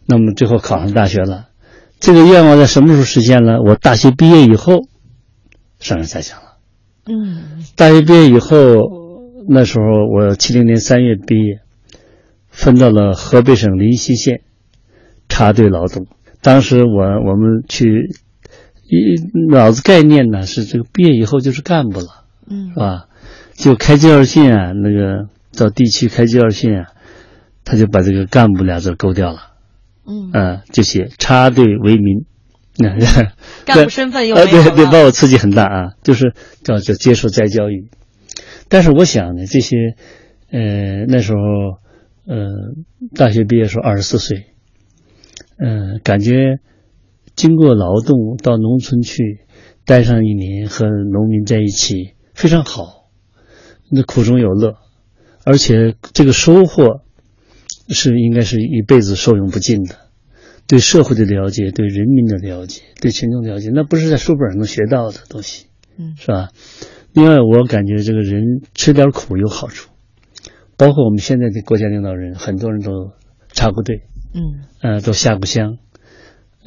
[0.05, 1.49] 那么最后考上大学了，
[1.99, 3.61] 这个愿望在什么时候实现了？
[3.61, 4.87] 我大学毕业以后
[5.85, 6.57] 上山下乡了。
[7.07, 8.57] 嗯大学毕业以后，
[9.47, 11.59] 那时候我七零年三月毕业，
[12.49, 14.41] 分到了河北省临溪县
[15.29, 16.07] 插队劳动。
[16.41, 18.09] 当时我我们去，
[18.87, 19.13] 一
[19.51, 23.05] 脑子概念呢是这个毕业以后就是干部了，嗯是吧？
[23.53, 26.87] 就开介绍信啊，那个到地区开介绍信啊，
[27.63, 29.39] 他就把这个干部俩字勾掉了，
[30.07, 32.25] 嗯嗯、就写插队为民。
[32.77, 32.89] 那
[33.65, 37.89] 干部身份又呃，没有了对对，把我刺激很大啊，就是叫叫接受再教育。
[38.67, 39.95] 但是我想呢，这些
[40.51, 41.39] 呃那时候
[42.27, 42.47] 呃
[43.15, 44.47] 大学毕业时候二十四岁，
[45.57, 46.59] 嗯、感觉
[47.35, 49.39] 经过劳动到农村去
[49.85, 53.07] 待上一年，和农民在一起非常好，
[53.89, 54.75] 那苦中有乐，
[55.45, 57.01] 而且这个收获
[57.87, 59.95] 是应该是一辈子受用不尽的。
[60.67, 66.49] 对社会的了解、对人民的了解、对群众了解，那不是在书本上能学到的东西，嗯，是吧？
[67.13, 69.91] 另外，我感觉这个人吃点苦有好处，
[70.75, 73.11] 包括我们现在的国家领导人，很多人都
[73.53, 74.01] 插过队，
[74.33, 75.77] 嗯，呃，都下过乡，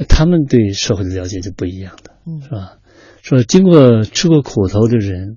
[0.08, 2.78] 他们对社会的了解就不一样的，嗯，是吧？
[3.22, 5.36] 说经过吃过苦头的人，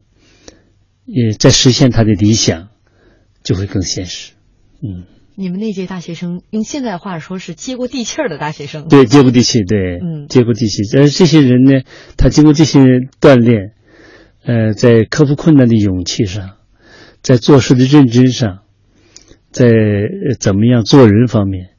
[1.05, 2.69] 也在实现他的理想，
[3.43, 4.33] 就会更现实，
[4.83, 5.05] 嗯。
[5.35, 8.87] 你们那届大学生，用现在话说是接过地气儿的大学生。
[8.87, 10.83] 对，接过地气，对，嗯，接过地气。
[10.93, 11.81] 但是，这些人呢，
[12.17, 12.79] 他经过这些
[13.19, 13.73] 锻炼，
[14.43, 16.57] 呃，在克服困难的勇气上，
[17.21, 18.59] 在做事的认真上，
[19.51, 19.69] 在
[20.39, 21.69] 怎么样做人方面，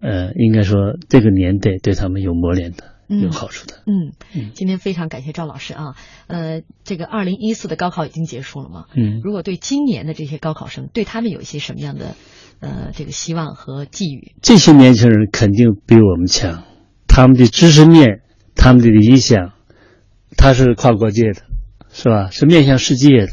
[0.00, 3.82] 呃，应该说这个年代对他们有磨练的，有好处的。
[3.86, 4.12] 嗯，
[4.54, 5.96] 今天非常感谢赵老师啊。
[6.26, 8.84] 呃，这个二零一四的高考已经结束了嘛？
[8.94, 12.14] 嗯，如果对今年的这些高考生，对他们有一些什么样的？
[12.60, 16.64] 呃，这个希望和寄语，这些年轻人肯定比我们强。
[17.06, 18.22] 他们的知识面，
[18.56, 19.52] 他们的理想，
[20.36, 21.42] 他是跨国界的，
[21.92, 22.30] 是吧？
[22.30, 23.32] 是面向世界的。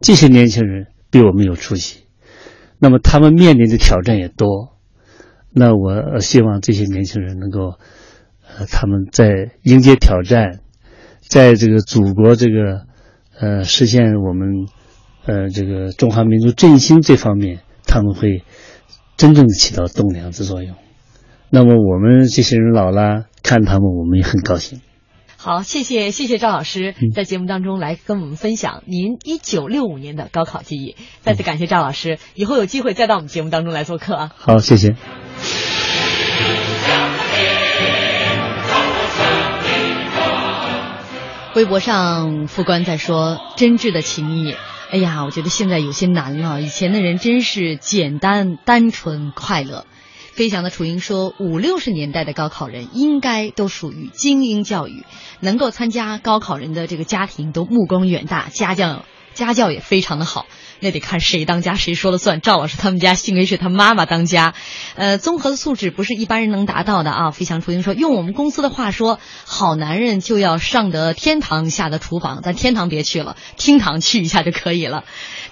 [0.00, 2.04] 这些年轻人比我们有出息，
[2.78, 4.72] 那么他们面临的挑战也多。
[5.50, 7.74] 那我希望这些年轻人能够，
[8.56, 10.60] 呃，他们在迎接挑战，
[11.20, 12.86] 在这个祖国这个，
[13.38, 14.66] 呃，实现我们，
[15.26, 17.60] 呃，这个中华民族振兴这方面。
[17.92, 18.42] 他们会
[19.18, 20.76] 真正的起到栋梁之作用。
[21.50, 24.80] 那么我们这些人老了，看他们我们也很高兴。
[25.36, 30.96] 好，谢谢谢谢赵老师在节目当中来跟我们分享您一九六五年的高考记忆。
[31.20, 34.30] 再次感谢赵老师，以后有机会再到我们节目当中来做客啊。
[34.36, 34.96] 好，谢谢。
[41.54, 44.54] 微博上副官在说真挚的情谊。
[44.92, 46.60] 哎呀，我觉得现在有些难了。
[46.60, 49.86] 以前的人真是简单、单纯、快乐。
[50.32, 55.06] 飞翔的雏鹰说，五六十年代的高考人应该都属于精英教育，
[55.40, 60.44] 能够参加高考人的这个家庭都目光远大，家教家教也非常的好。
[60.82, 62.40] 那得看谁当家，谁说了算。
[62.40, 64.52] 赵老师他们家幸亏是他妈妈当家，
[64.96, 67.30] 呃，综合素质不是一般人能达到的啊。
[67.30, 72.42] 飞翔雏鹰说，用我们公司的话说，好男人就要上得天堂，下得厨房。
[72.42, 75.04] 咱天堂别去了，厅堂去一下就可以了。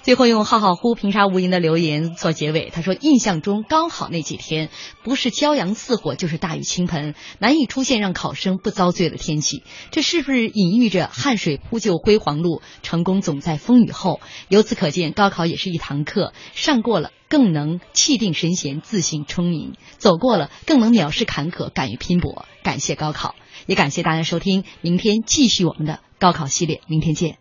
[0.03, 4.69] 最后用浩浩乎平沙无垠的留言做结尾，他说：“印象中高考那几天，
[5.03, 9.63] 不是骄阳似火，就是大雨倾盆，难以出现让考生不遭罪的天气。
[9.91, 14.19] 这是不是隐喻着汗水铺就辉煌路，成功总在风雨后？
[14.49, 22.45] 由此可见，高考也是一堂课，上过了更能气定神闲、自信充盈；走过了更能藐视坎坷、敢于拼搏。
[22.63, 23.35] 感谢高考，
[23.67, 27.37] 也感谢大家收听，明天继续我们的高考系列，明天见。”